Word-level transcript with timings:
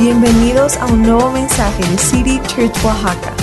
Bienvenidos 0.00 0.78
a 0.78 0.86
un 0.86 1.02
nuevo 1.02 1.30
mensaje 1.30 1.82
de 1.82 1.98
City 1.98 2.40
Church 2.46 2.72
Oaxaca. 2.82 3.34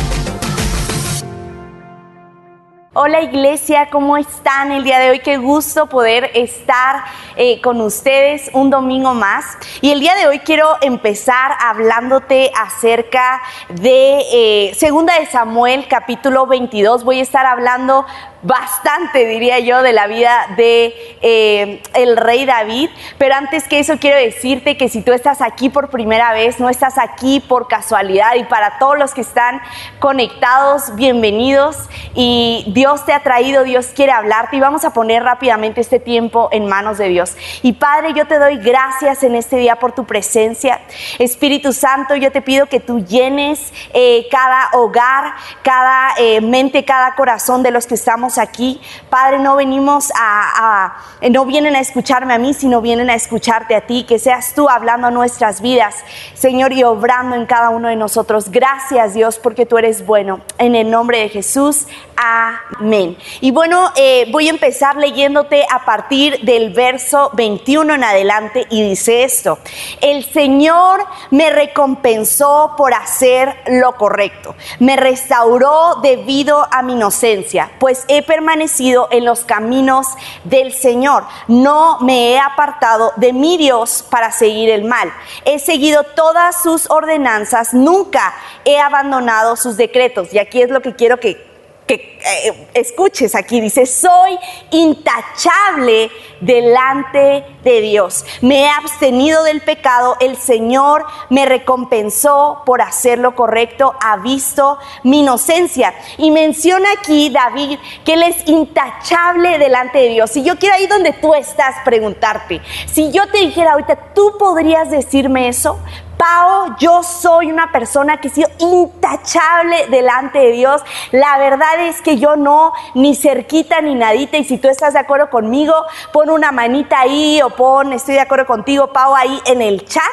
Hola 3.00 3.22
iglesia, 3.22 3.90
¿cómo 3.92 4.18
están 4.18 4.72
el 4.72 4.84
día 4.84 4.98
de 4.98 5.12
hoy? 5.12 5.20
Qué 5.20 5.38
gusto 5.38 5.86
poder 5.88 6.32
estar 6.34 7.04
eh, 7.36 7.62
con 7.62 7.80
ustedes 7.80 8.50
un 8.54 8.72
domingo 8.72 9.14
más. 9.14 9.56
Y 9.82 9.92
el 9.92 10.00
día 10.00 10.16
de 10.16 10.26
hoy 10.26 10.40
quiero 10.40 10.78
empezar 10.82 11.52
hablándote 11.60 12.52
acerca 12.60 13.40
de 13.70 14.22
eh, 14.34 14.74
Segunda 14.74 15.14
de 15.20 15.28
Samuel 15.28 15.86
capítulo 15.88 16.48
22. 16.48 17.04
Voy 17.04 17.20
a 17.20 17.22
estar 17.22 17.46
hablando 17.46 18.04
bastante, 18.42 19.26
diría 19.26 19.60
yo, 19.60 19.82
de 19.82 19.94
la 19.94 20.08
vida 20.08 20.48
de 20.56 20.94
eh, 21.22 21.82
el 21.94 22.18
rey 22.18 22.46
David. 22.46 22.90
Pero 23.18 23.36
antes 23.36 23.68
que 23.68 23.80
eso 23.80 23.98
quiero 24.00 24.18
decirte 24.18 24.78
que 24.78 24.90
si 24.90 25.02
tú 25.02 25.14
estás 25.14 25.42
aquí 25.42 25.70
por 25.70 25.90
primera 25.90 26.34
vez, 26.34 26.60
no 26.60 26.70
estás 26.70 26.98
aquí 26.98 27.40
por 27.40 27.68
casualidad 27.68 28.36
y 28.36 28.44
para 28.44 28.78
todos 28.80 28.98
los 28.98 29.14
que 29.14 29.22
están 29.22 29.62
conectados, 30.00 30.96
bienvenidos 30.96 31.90
y 32.14 32.66
Dios 32.74 33.06
te 33.06 33.14
ha 33.14 33.24
traído, 33.24 33.64
Dios 33.64 33.88
quiere 33.88 34.12
hablarte 34.12 34.58
y 34.58 34.60
vamos 34.60 34.86
a 34.86 34.94
poner 34.94 35.24
rápidamente 35.24 35.82
este 35.82 36.00
tiempo 36.00 36.50
en 36.52 36.68
manos 36.68 36.98
de 36.98 37.10
Dios. 37.10 37.36
Y 37.62 37.74
Padre, 37.74 38.14
yo 38.14 38.28
te 38.28 38.40
doy 38.40 38.58
gracias 38.58 39.24
en 39.24 39.36
este 39.36 39.58
día 39.58 39.78
por 39.78 39.94
tu 39.94 40.06
presencia. 40.06 40.82
Espíritu 41.20 41.74
Santo, 41.74 42.16
yo 42.16 42.32
te 42.32 42.42
pido 42.42 42.68
que 42.68 42.80
tú 42.80 43.00
llenes 43.00 43.74
eh, 43.94 44.28
cada 44.30 44.70
hogar, 44.74 45.34
cada 45.64 46.14
eh, 46.18 46.42
mente, 46.42 46.86
cada 46.86 47.16
corazón 47.16 47.64
de 47.64 47.72
los 47.72 47.88
que 47.88 47.96
estamos 47.96 48.27
aquí. 48.38 48.82
Padre, 49.10 49.40
no 49.40 49.56
venimos 49.56 50.12
a, 50.20 50.98
no 51.32 51.46
vienen 51.46 51.76
a 51.78 51.80
escucharme 51.80 52.34
a 52.34 52.38
mí, 52.38 52.54
sino 52.54 52.82
vienen 52.82 53.10
a 53.10 53.16
escucharte 53.16 53.76
a 53.76 53.82
ti, 53.82 54.04
que 54.04 54.20
seas 54.20 54.54
tú 54.54 54.68
hablando 54.68 55.08
a 55.08 55.12
nuestras 55.12 55.62
vidas, 55.62 55.96
Señor, 56.34 56.74
y 56.74 56.84
obrando 56.84 57.36
en 57.36 57.46
cada 57.46 57.70
uno 57.70 57.88
de 57.88 57.96
nosotros. 57.96 58.52
Gracias 58.52 59.14
Dios, 59.14 59.40
porque 59.40 59.66
tú 59.66 59.78
eres 59.78 60.06
bueno. 60.06 60.42
En 60.58 60.76
el 60.76 60.92
nombre 60.92 61.20
de 61.20 61.30
Jesús, 61.30 61.88
amén. 62.18 63.18
Y 63.40 63.52
bueno, 63.52 63.92
eh, 63.96 64.28
voy 64.32 64.48
a 64.48 64.52
empezar 64.52 64.98
leyéndote 64.98 65.66
a 65.72 65.86
partir 65.86 66.40
del 66.42 66.74
verso 66.74 67.32
21 67.34 67.94
en 67.94 68.04
adelante 68.04 68.66
y 68.70 68.82
dice 68.82 69.24
esto, 69.24 69.60
el 70.02 70.26
Señor 70.26 71.06
me 71.32 71.50
recompensó 71.50 72.74
por 72.78 72.94
hacer 72.94 73.56
lo 73.68 73.94
correcto, 73.94 74.56
me 74.80 74.96
restauró 74.96 75.96
debido 76.02 76.68
a 76.72 76.82
mi 76.82 76.94
inocencia, 76.94 77.72
pues 77.80 78.06
he 78.08 78.17
permanecido 78.22 79.08
en 79.12 79.26
los 79.26 79.46
caminos 79.46 80.08
del 80.44 80.74
Señor. 80.74 81.26
No 81.48 82.00
me 82.02 82.32
he 82.32 82.40
apartado 82.40 83.14
de 83.16 83.34
mi 83.34 83.58
Dios 83.58 84.06
para 84.10 84.32
seguir 84.32 84.70
el 84.70 84.84
mal. 84.84 85.12
He 85.46 85.60
seguido 85.60 86.04
todas 86.04 86.62
sus 86.62 86.90
ordenanzas, 86.90 87.74
nunca 87.74 88.34
he 88.66 88.80
abandonado 88.80 89.56
sus 89.56 89.78
decretos. 89.78 90.34
Y 90.34 90.40
aquí 90.40 90.62
es 90.62 90.70
lo 90.70 90.82
que 90.82 90.96
quiero 90.96 91.20
que 91.20 91.48
que 91.88 92.20
eh, 92.24 92.68
escuches 92.74 93.34
aquí, 93.34 93.62
dice, 93.62 93.86
soy 93.86 94.38
intachable 94.72 96.12
delante 96.42 97.46
de 97.64 97.82
Dios. 97.82 98.26
Me 98.42 98.64
he 98.64 98.70
abstenido 98.70 99.44
del 99.44 99.62
pecado, 99.62 100.18
el 100.20 100.36
Señor 100.36 101.06
me 101.30 101.46
recompensó 101.46 102.62
por 102.66 102.82
hacer 102.82 103.20
lo 103.20 103.36
correcto, 103.36 103.96
ha 104.02 104.18
visto 104.18 104.78
mi 105.04 105.22
inocencia. 105.22 105.94
Y 106.18 106.30
menciona 106.32 106.90
aquí 107.00 107.30
David 107.30 107.80
que 108.04 108.14
él 108.14 108.24
es 108.24 108.48
intachable 108.48 109.58
delante 109.58 110.00
de 110.00 110.10
Dios. 110.10 110.36
Y 110.36 110.44
yo 110.44 110.58
quiero 110.58 110.76
ahí 110.76 110.88
donde 110.88 111.14
tú 111.14 111.34
estás 111.34 111.76
preguntarte, 111.86 112.62
si 112.86 113.12
yo 113.12 113.28
te 113.28 113.40
dijera 113.40 113.72
ahorita, 113.74 114.14
¿tú 114.14 114.36
podrías 114.38 114.92
decirme 114.92 115.48
eso? 115.48 115.80
Pau, 116.18 116.76
yo 116.80 117.04
soy 117.04 117.52
una 117.52 117.72
persona 117.72 118.18
que 118.18 118.28
he 118.30 118.32
sido 118.32 118.50
intachable 118.60 119.88
delante 119.88 120.40
de 120.40 120.52
Dios. 120.52 120.82
La 121.12 121.38
verdad 121.38 121.80
es 121.82 122.02
que 122.02 122.18
yo 122.18 122.36
no, 122.36 122.74
ni 122.96 123.16
cerquita 123.16 123.82
ni 123.82 123.94
nadita. 123.94 124.38
Y 124.38 124.44
si 124.44 124.58
tú 124.58 124.68
estás 124.68 124.94
de 124.94 125.00
acuerdo 125.00 125.30
conmigo, 125.30 125.74
pon 126.12 126.30
una 126.32 126.52
manita 126.52 127.02
ahí 127.02 127.40
o 127.44 127.52
pon, 127.52 127.94
estoy 127.94 128.16
de 128.16 128.22
acuerdo 128.22 128.48
contigo, 128.48 128.92
Pau, 128.92 129.16
ahí 129.16 129.40
en 129.46 129.62
el 129.62 129.86
chat. 129.86 130.04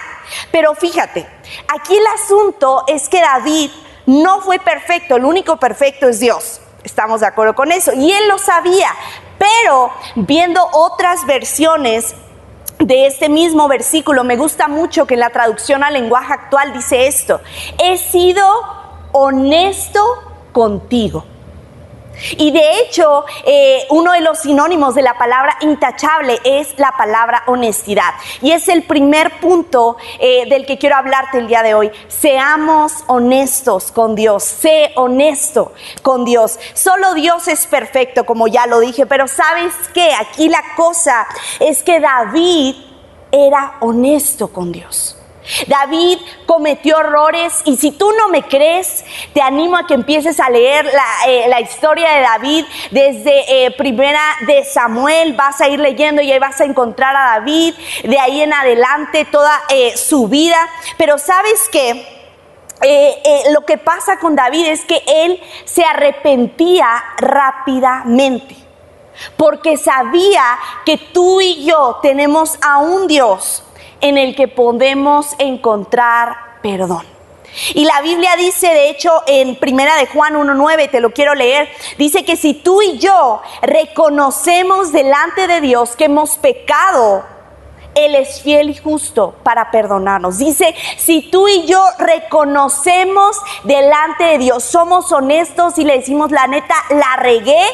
Pero 0.53 0.75
fíjate, 0.75 1.27
aquí 1.75 1.97
el 1.97 2.07
asunto 2.07 2.85
es 2.87 3.09
que 3.09 3.21
David 3.21 3.71
no 4.07 4.41
fue 4.43 4.59
perfecto, 4.59 5.17
el 5.17 5.25
único 5.25 5.57
perfecto 5.57 6.09
es 6.09 6.21
Dios. 6.21 6.61
Estamos 6.83 7.21
de 7.21 7.27
acuerdo 7.27 7.55
con 7.55 7.73
eso. 7.73 7.93
Y 7.95 8.13
él 8.13 8.29
lo 8.29 8.37
sabía. 8.37 8.91
Pero 9.39 9.91
viendo 10.15 10.67
otras 10.73 11.27
versiones, 11.27 12.15
de 12.79 13.07
este 13.07 13.29
mismo 13.29 13.69
versículo, 13.69 14.25
me 14.25 14.37
gusta 14.37 14.69
mucho 14.69 15.07
que 15.07 15.15
en 15.15 15.21
la 15.21 15.31
traducción 15.31 15.85
al 15.85 15.95
lenguaje 15.95 16.33
actual 16.33 16.73
dice 16.73 17.07
esto, 17.07 17.41
he 17.83 17.97
sido 17.97 18.45
honesto 19.13 20.01
contigo. 20.53 21.25
Y 22.37 22.51
de 22.51 22.81
hecho, 22.81 23.25
eh, 23.45 23.87
uno 23.91 24.13
de 24.13 24.21
los 24.21 24.41
sinónimos 24.41 24.95
de 24.95 25.03
la 25.03 25.19
palabra 25.19 25.57
intachable 25.61 26.41
es 26.45 26.79
la 26.79 26.93
palabra 26.93 27.43
honestidad. 27.47 28.15
Y 28.41 28.53
es 28.53 28.69
el 28.69 28.85
primer 28.85 29.41
punto 29.41 29.97
eh, 30.19 30.49
del 30.49 30.67
que 30.67 30.79
quiero 30.79 30.97
hablarte 30.97 31.39
el 31.39 31.49
día 31.49 31.63
de 31.63 31.75
hoy. 31.75 31.91
Seamos 32.09 33.05
honestos 33.07 33.93
con 33.93 34.15
Dios. 34.15 34.45
Sé 34.45 34.93
honesto 34.97 35.73
con 36.03 36.25
Dios. 36.25 36.59
Solo 36.75 37.15
Dios 37.15 37.49
es 37.49 37.67
perfecto, 37.67 38.25
como 38.25 38.49
ya 38.49 38.67
lo 38.67 38.81
dije. 38.81 39.07
Pero 39.07 39.29
sabes 39.29 39.73
qué? 39.93 40.13
Aquí 40.15 40.49
la 40.49 40.63
cosa 40.77 41.27
es 41.61 41.83
que 41.83 42.01
David 42.01 42.77
era 43.31 43.77
honesto 43.81 44.49
con 44.49 44.73
Dios. 44.73 45.17
David 45.67 46.19
cometió 46.47 46.99
errores 47.01 47.61
y 47.65 47.77
si 47.77 47.91
tú 47.91 48.11
no 48.13 48.29
me 48.29 48.43
crees, 48.43 49.05
te 49.33 49.43
animo 49.43 49.77
a 49.77 49.87
que 49.87 49.95
empieces 49.95 50.41
a 50.41 50.49
leer 50.49 50.87
la, 50.87 51.29
eh, 51.29 51.63
historia 51.63 52.11
de 52.13 52.21
David 52.21 52.65
desde 52.91 53.67
eh, 53.67 53.71
primera 53.73 54.23
de 54.47 54.65
Samuel, 54.65 55.35
vas 55.35 55.61
a 55.61 55.69
ir 55.69 55.81
leyendo 55.81 56.23
y 56.23 56.33
ahí 56.33 56.39
vas 56.39 56.61
a 56.61 56.65
encontrar 56.65 57.15
a 57.17 57.39
David, 57.39 57.75
de 58.05 58.19
ahí 58.19 58.41
en 58.41 58.53
adelante 58.53 59.25
toda 59.27 59.63
eh, 59.69 59.97
su 59.97 60.29
vida, 60.29 60.59
pero 60.97 61.19
sabes 61.19 61.69
que... 61.71 62.15
lo 63.51 63.65
que 63.65 63.79
pasa 63.79 64.19
con 64.19 64.37
David 64.37 64.67
es 64.67 64.85
que 64.85 65.03
él 65.07 65.41
se 65.65 65.85
arrepentía 65.85 66.87
rápidamente, 67.17 68.57
porque 69.39 69.79
sabía 69.79 70.45
que 70.85 70.99
tú 70.99 71.41
y 71.41 71.65
yo 71.65 72.01
tenemos 72.03 72.59
a 72.61 72.79
un 72.79 73.07
Dios 73.07 73.64
en 74.05 74.19
el 74.19 74.37
que 74.37 74.49
podemos 74.49 75.35
encontrar 75.39 76.37
perdón. 76.63 77.07
Y 77.73 77.85
la 77.85 78.03
Biblia 78.03 78.37
dice, 78.37 78.67
de 78.67 78.91
hecho, 78.91 79.23
en 79.27 79.57
Primera 79.57 79.97
de 79.97 80.07
Juan 80.09 80.35
1.9, 80.35 80.91
te 80.91 81.01
lo 81.01 81.13
quiero 81.13 81.35
leer, 81.35 81.71
dice 81.97 82.23
que 82.23 82.37
si 82.37 82.53
tú 82.53 82.83
y 82.83 82.99
yo 82.99 83.41
reconocemos 83.63 84.93
delante 84.93 85.47
de 85.47 85.63
Dios 85.63 85.97
que 85.97 86.05
hemos 86.05 86.37
pecado, 86.37 87.25
Él 87.95 88.15
es 88.15 88.43
fiel 88.43 88.69
y 88.69 88.75
justo 88.75 89.37
para 89.43 89.71
perdonarnos. 89.71 90.37
Dice, 90.37 90.75
si 90.99 91.31
tú 91.31 91.49
y 91.49 91.65
yo 91.65 91.83
reconocemos 91.99 93.39
delante 93.63 94.25
de 94.25 94.39
Dios, 94.39 94.65
somos 94.65 95.11
honestos 95.13 95.79
y 95.79 95.85
le 95.85 95.99
decimos 95.99 96.31
la 96.31 96.47
neta, 96.47 96.75
la 96.91 97.17
regué, 97.23 97.65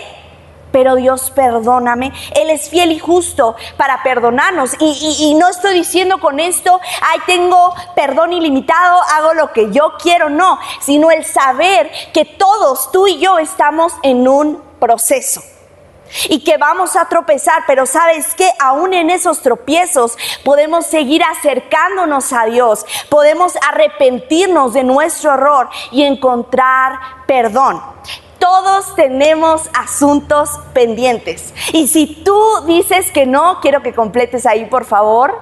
pero 0.72 0.97
Dios 0.97 1.31
perdóname. 1.31 2.12
Él 2.34 2.50
es 2.50 2.69
fiel 2.69 2.92
y 2.92 2.98
justo 2.98 3.56
para 3.76 4.03
perdonarnos. 4.03 4.76
Y, 4.78 5.34
no 5.38 5.48
estoy 5.48 5.75
diciendo 5.75 6.19
con 6.19 6.41
esto, 6.41 6.81
ay, 7.03 7.20
tengo 7.26 7.75
perdón 7.94 8.32
ilimitado, 8.32 9.00
hago 9.14 9.34
lo 9.34 9.53
que 9.53 9.70
yo 9.70 9.92
quiero, 10.03 10.28
no, 10.28 10.58
sino 10.81 11.10
el 11.10 11.25
saber 11.25 11.91
que 12.12 12.25
todos, 12.25 12.91
tú 12.92 13.06
y 13.06 13.19
yo, 13.19 13.38
estamos 13.38 13.94
en 14.03 14.28
un 14.28 14.62
proceso. 14.78 15.42
Y 16.28 16.42
que 16.42 16.56
vamos 16.56 16.97
a 16.97 17.04
tropezar, 17.04 17.62
pero 17.66 17.87
sabes 17.87 18.34
que 18.34 18.50
aún 18.58 18.92
en 18.92 19.10
esos 19.10 19.42
tropiezos 19.42 20.19
podemos 20.44 20.87
seguir 20.87 21.22
acercándonos 21.22 22.32
a 22.32 22.47
Dios, 22.47 22.84
podemos 23.08 23.56
arrepentirnos 23.69 24.72
de 24.72 24.82
nuestro 24.82 25.34
error 25.34 25.69
y 25.93 26.02
encontrar 26.02 26.99
perdón. 27.26 27.81
Todos 28.40 28.96
tenemos 28.96 29.69
asuntos 29.75 30.58
pendientes. 30.72 31.52
Y 31.72 31.88
si 31.88 32.22
tú 32.25 32.42
dices 32.66 33.12
que 33.12 33.26
no, 33.26 33.60
quiero 33.60 33.82
que 33.82 33.92
completes 33.92 34.46
ahí, 34.46 34.64
por 34.64 34.87
favor. 34.87 35.38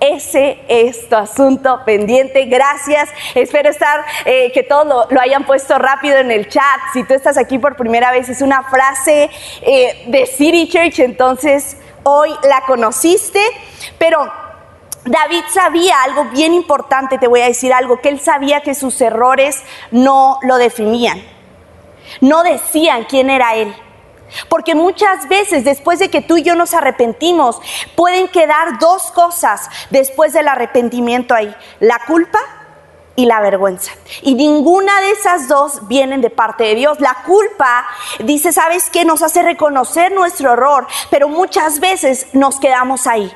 Ese 0.00 0.58
es 0.66 1.08
tu 1.08 1.14
asunto 1.14 1.82
pendiente. 1.86 2.46
Gracias. 2.46 3.08
Espero 3.36 3.70
estar, 3.70 4.04
eh, 4.24 4.50
que 4.52 4.64
todos 4.64 5.06
lo, 5.10 5.20
hayan 5.20 5.46
puesto 5.46 5.78
rápido 5.78 6.18
en 6.18 6.32
el 6.32 6.48
chat. 6.48 6.80
Si 6.92 7.04
tú 7.04 7.14
estás 7.14 7.38
aquí 7.38 7.58
por 7.58 7.76
primera 7.76 8.10
vez, 8.10 8.28
es 8.28 8.42
una 8.42 8.64
frase 8.64 9.30
eh, 9.62 10.04
de 10.08 10.26
City 10.26 10.68
Church, 10.68 10.98
entonces 10.98 11.76
hoy 12.02 12.30
la 12.42 12.62
conociste. 12.66 13.40
Pero 13.96 14.28
David 15.04 15.44
sabía 15.52 16.02
algo 16.02 16.24
bien 16.32 16.52
importante, 16.52 17.16
te 17.16 17.28
voy 17.28 17.42
a 17.42 17.46
decir 17.46 17.72
algo, 17.72 18.00
que 18.00 18.08
él 18.08 18.18
sabía 18.18 18.60
que 18.60 18.74
sus 18.74 19.00
errores 19.00 19.62
no 19.92 20.40
lo 20.42 20.56
definían 20.56 21.33
no 22.20 22.42
decían 22.42 23.04
quién 23.04 23.30
era 23.30 23.54
él. 23.54 23.74
Porque 24.48 24.74
muchas 24.74 25.28
veces 25.28 25.64
después 25.64 25.98
de 25.98 26.10
que 26.10 26.20
tú 26.20 26.36
y 26.36 26.42
yo 26.42 26.54
nos 26.54 26.74
arrepentimos, 26.74 27.60
pueden 27.94 28.28
quedar 28.28 28.78
dos 28.78 29.10
cosas 29.12 29.68
después 29.90 30.32
del 30.32 30.48
arrepentimiento 30.48 31.34
ahí. 31.34 31.54
La 31.80 32.00
culpa 32.06 32.38
y 33.16 33.26
la 33.26 33.40
vergüenza. 33.40 33.92
Y 34.22 34.34
ninguna 34.34 35.00
de 35.00 35.10
esas 35.12 35.48
dos 35.48 35.86
vienen 35.86 36.20
de 36.20 36.30
parte 36.30 36.64
de 36.64 36.74
Dios. 36.74 37.00
La 37.00 37.18
culpa, 37.26 37.86
dice, 38.20 38.52
¿sabes 38.52 38.90
qué? 38.90 39.04
Nos 39.04 39.22
hace 39.22 39.42
reconocer 39.42 40.12
nuestro 40.12 40.52
error, 40.52 40.86
pero 41.10 41.28
muchas 41.28 41.80
veces 41.80 42.26
nos 42.32 42.58
quedamos 42.58 43.06
ahí. 43.06 43.32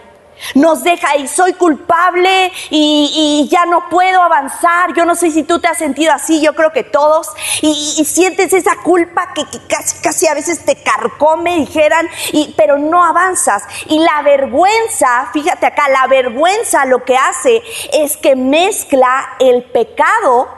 Nos 0.54 0.82
deja 0.82 1.16
y 1.16 1.28
soy 1.28 1.54
culpable 1.54 2.52
y, 2.70 3.48
ya 3.50 3.66
no 3.66 3.88
puedo 3.88 4.22
avanzar. 4.22 4.94
Yo 4.94 5.04
no 5.04 5.14
sé 5.14 5.30
si 5.30 5.42
tú 5.42 5.60
te 5.60 5.68
has 5.68 5.78
sentido 5.78 6.12
así, 6.12 6.40
yo 6.40 6.54
creo 6.54 6.72
que 6.72 6.84
todos. 6.84 7.28
Y, 7.62 8.04
sientes 8.04 8.52
esa 8.52 8.76
culpa 8.82 9.32
que, 9.34 9.44
casi, 9.68 10.00
casi, 10.02 10.26
a 10.26 10.34
veces 10.34 10.64
te 10.64 10.82
carcome, 10.82 11.56
dijeran, 11.56 12.08
pero 12.56 12.78
no 12.78 13.04
avanzas. 13.04 13.62
Y 13.86 13.98
la 13.98 14.22
vergüenza, 14.22 15.28
fíjate 15.32 15.66
acá, 15.66 15.88
la 15.88 16.06
vergüenza 16.06 16.84
lo 16.86 17.04
que 17.04 17.16
hace 17.16 17.62
es 17.92 18.16
que 18.16 18.36
mezcla 18.36 19.36
el 19.38 19.64
pecado, 19.64 20.48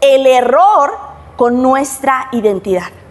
el 0.00 0.26
error 0.26 0.98
con 1.36 1.62
nuestra 1.62 2.28
identidad 2.32 3.03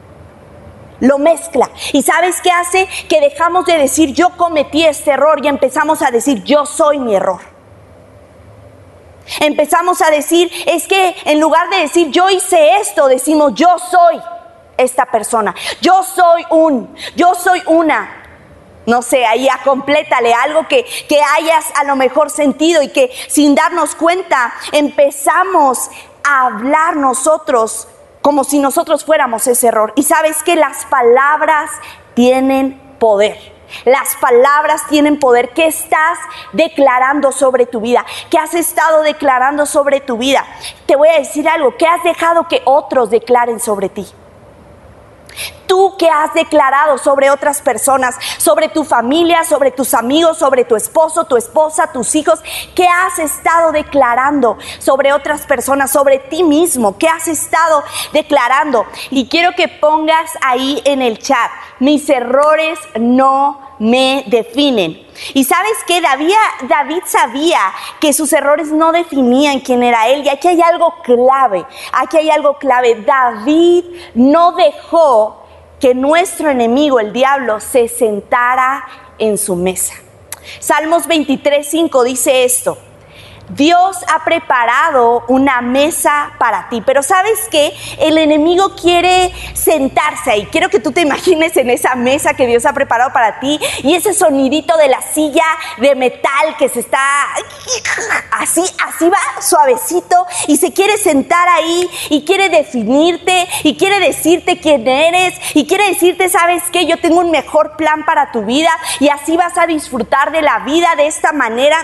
lo 0.99 1.17
mezcla. 1.17 1.69
¿Y 1.91 2.03
sabes 2.03 2.41
qué 2.41 2.51
hace? 2.51 2.87
Que 3.09 3.21
dejamos 3.21 3.65
de 3.65 3.77
decir 3.77 4.13
yo 4.13 4.29
cometí 4.37 4.85
este 4.85 5.11
error 5.11 5.43
y 5.43 5.47
empezamos 5.47 6.01
a 6.01 6.11
decir 6.11 6.43
yo 6.43 6.65
soy 6.65 6.99
mi 6.99 7.15
error. 7.15 7.41
Empezamos 9.39 10.01
a 10.01 10.11
decir, 10.11 10.51
es 10.65 10.87
que 10.87 11.15
en 11.25 11.39
lugar 11.39 11.69
de 11.69 11.77
decir 11.77 12.09
yo 12.09 12.29
hice 12.29 12.77
esto, 12.77 13.07
decimos 13.07 13.53
yo 13.55 13.77
soy 13.79 14.21
esta 14.77 15.05
persona. 15.05 15.55
Yo 15.81 16.03
soy 16.03 16.45
un, 16.49 16.95
yo 17.15 17.33
soy 17.35 17.61
una. 17.67 18.19
No 18.85 19.01
sé, 19.01 19.25
ahí 19.25 19.47
complétale 19.63 20.33
algo 20.33 20.67
que, 20.67 20.85
que 21.07 21.21
hayas 21.37 21.65
a 21.75 21.85
lo 21.85 21.95
mejor 21.95 22.29
sentido 22.29 22.81
y 22.81 22.89
que 22.89 23.11
sin 23.29 23.55
darnos 23.55 23.95
cuenta 23.95 24.53
empezamos 24.73 25.89
a 26.23 26.47
hablar 26.47 26.97
nosotros 26.97 27.87
como 28.23 28.45
si 28.45 28.57
nosotros 28.57 29.05
fuéramos 29.05 29.45
ese 29.45 29.67
error. 29.67 29.93
Y 29.95 30.03
sabes 30.03 30.41
que 30.41 30.55
las 30.55 30.85
palabras 30.85 31.69
tienen 32.15 32.81
poder. 32.97 33.37
Las 33.85 34.15
palabras 34.15 34.87
tienen 34.87 35.19
poder. 35.19 35.49
¿Qué 35.49 35.67
estás 35.67 36.17
declarando 36.53 37.33
sobre 37.33 37.65
tu 37.65 37.81
vida? 37.81 38.05
¿Qué 38.31 38.37
has 38.37 38.53
estado 38.53 39.01
declarando 39.01 39.65
sobre 39.65 39.99
tu 39.99 40.17
vida? 40.17 40.45
Te 40.85 40.95
voy 40.95 41.09
a 41.09 41.19
decir 41.19 41.47
algo. 41.49 41.75
¿Qué 41.77 41.85
has 41.85 42.01
dejado 42.03 42.47
que 42.47 42.61
otros 42.65 43.09
declaren 43.09 43.59
sobre 43.59 43.89
ti? 43.89 44.07
Tú 45.67 45.95
que 45.97 46.09
has 46.09 46.33
declarado 46.33 46.97
sobre 46.97 47.31
otras 47.31 47.61
personas, 47.61 48.15
sobre 48.37 48.69
tu 48.69 48.83
familia, 48.83 49.43
sobre 49.43 49.71
tus 49.71 49.93
amigos, 49.93 50.37
sobre 50.37 50.65
tu 50.65 50.75
esposo, 50.75 51.25
tu 51.25 51.37
esposa, 51.37 51.91
tus 51.91 52.13
hijos, 52.15 52.39
¿qué 52.75 52.85
has 52.87 53.19
estado 53.19 53.71
declarando 53.71 54.57
sobre 54.79 55.13
otras 55.13 55.45
personas, 55.45 55.91
sobre 55.91 56.19
ti 56.19 56.43
mismo? 56.43 56.97
¿Qué 56.97 57.07
has 57.07 57.27
estado 57.27 57.83
declarando? 58.11 58.85
Y 59.09 59.27
quiero 59.27 59.53
que 59.55 59.67
pongas 59.67 60.31
ahí 60.41 60.81
en 60.85 61.01
el 61.01 61.19
chat, 61.19 61.51
mis 61.79 62.09
errores 62.09 62.79
no 62.99 63.62
me 63.83 64.23
definen. 64.27 65.05
Y 65.33 65.43
sabes 65.43 65.73
que 65.85 65.99
David, 65.99 67.03
sabía 67.05 67.59
que 67.99 68.13
sus 68.13 68.31
errores 68.31 68.71
no 68.71 68.93
definían 68.93 69.59
quién 69.59 69.83
era 69.83 70.07
él. 70.07 70.23
Y 70.25 70.29
aquí 70.29 70.47
hay 70.47 70.61
algo 70.61 70.95
clave, 71.03 71.65
aquí 71.91 72.17
hay 72.17 72.29
algo 72.29 72.57
clave. 72.57 73.03
David 73.05 73.83
no 74.15 74.53
dejó 74.53 75.43
que 75.81 75.93
nuestro 75.93 76.49
enemigo, 76.49 77.01
el 77.01 77.11
diablo, 77.11 77.59
se 77.59 77.89
sentara 77.89 78.85
en 79.19 79.37
su 79.37 79.55
mesa. 79.55 79.95
Salmos 80.59 81.05
23, 81.05 81.67
5 81.69 82.03
dice 82.03 82.45
esto. 82.45 82.77
Dios 83.49 83.97
ha 84.07 84.23
preparado 84.23 85.25
una 85.27 85.61
mesa 85.61 86.31
para 86.37 86.69
ti, 86.69 86.81
pero 86.85 87.03
sabes 87.03 87.39
que 87.51 87.73
el 87.99 88.17
enemigo 88.17 88.75
quiere 88.75 89.33
sentarse 89.53 90.31
ahí. 90.31 90.45
Quiero 90.47 90.69
que 90.69 90.79
tú 90.79 90.91
te 90.91 91.01
imagines 91.01 91.55
en 91.57 91.69
esa 91.69 91.95
mesa 91.95 92.33
que 92.33 92.47
Dios 92.47 92.65
ha 92.65 92.73
preparado 92.73 93.11
para 93.11 93.39
ti 93.39 93.59
y 93.83 93.95
ese 93.95 94.13
sonidito 94.13 94.77
de 94.77 94.87
la 94.87 95.01
silla 95.01 95.45
de 95.77 95.95
metal 95.95 96.55
que 96.57 96.69
se 96.69 96.79
está 96.79 96.99
así, 98.31 98.63
así 98.85 99.09
va 99.09 99.41
suavecito 99.41 100.25
y 100.47 100.57
se 100.57 100.73
quiere 100.73 100.97
sentar 100.97 101.47
ahí 101.49 101.89
y 102.09 102.25
quiere 102.25 102.49
definirte 102.49 103.47
y 103.63 103.77
quiere 103.77 103.99
decirte 103.99 104.59
quién 104.59 104.87
eres 104.87 105.35
y 105.53 105.67
quiere 105.67 105.89
decirte, 105.89 106.29
sabes 106.29 106.63
que 106.71 106.85
yo 106.85 106.97
tengo 106.99 107.19
un 107.19 107.31
mejor 107.31 107.75
plan 107.75 108.05
para 108.05 108.31
tu 108.31 108.43
vida 108.43 108.71
y 108.99 109.09
así 109.09 109.37
vas 109.37 109.57
a 109.57 109.67
disfrutar 109.67 110.31
de 110.31 110.41
la 110.41 110.59
vida 110.59 110.95
de 110.95 111.07
esta 111.07 111.33
manera 111.33 111.77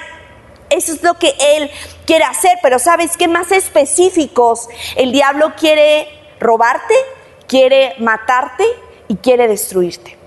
eso 0.69 0.93
es 0.93 1.03
lo 1.03 1.15
que 1.15 1.33
Él 1.39 1.71
quiere 2.05 2.23
hacer, 2.23 2.57
pero 2.61 2.79
¿sabes 2.79 3.17
qué 3.17 3.27
más 3.27 3.51
específicos? 3.51 4.69
El 4.95 5.11
diablo 5.11 5.53
quiere 5.57 6.07
robarte, 6.39 6.93
quiere 7.47 7.95
matarte 7.99 8.65
y 9.07 9.15
quiere 9.17 9.47
destruirte. 9.47 10.17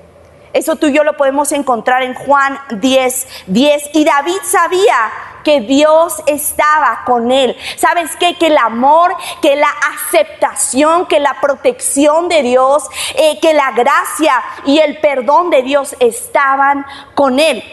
Eso 0.53 0.77
tú 0.77 0.89
y 0.89 0.93
yo 0.93 1.03
lo 1.03 1.17
podemos 1.17 1.51
encontrar 1.53 2.03
en 2.03 2.15
Juan 2.15 2.59
10, 2.73 3.27
10. 3.47 3.91
Y 3.95 4.05
David 4.05 4.37
sabía 4.45 4.97
que 5.45 5.61
Dios 5.61 6.23
estaba 6.27 7.03
con 7.07 7.33
él. 7.33 7.57
¿Sabes 7.77 8.15
qué? 8.17 8.37
Que 8.37 8.49
el 8.49 8.59
amor, 8.59 9.17
que 9.41 9.57
la 9.57 9.71
aceptación, 9.95 11.07
que 11.07 11.21
la 11.21 11.41
protección 11.41 12.29
de 12.29 12.43
Dios, 12.43 12.85
eh, 13.15 13.39
que 13.41 13.55
la 13.55 13.73
gracia 13.73 14.43
y 14.67 14.79
el 14.79 14.99
perdón 14.99 15.51
de 15.51 15.63
Dios 15.63 15.97
estaban 16.01 16.85
con 17.15 17.41
él. 17.41 17.65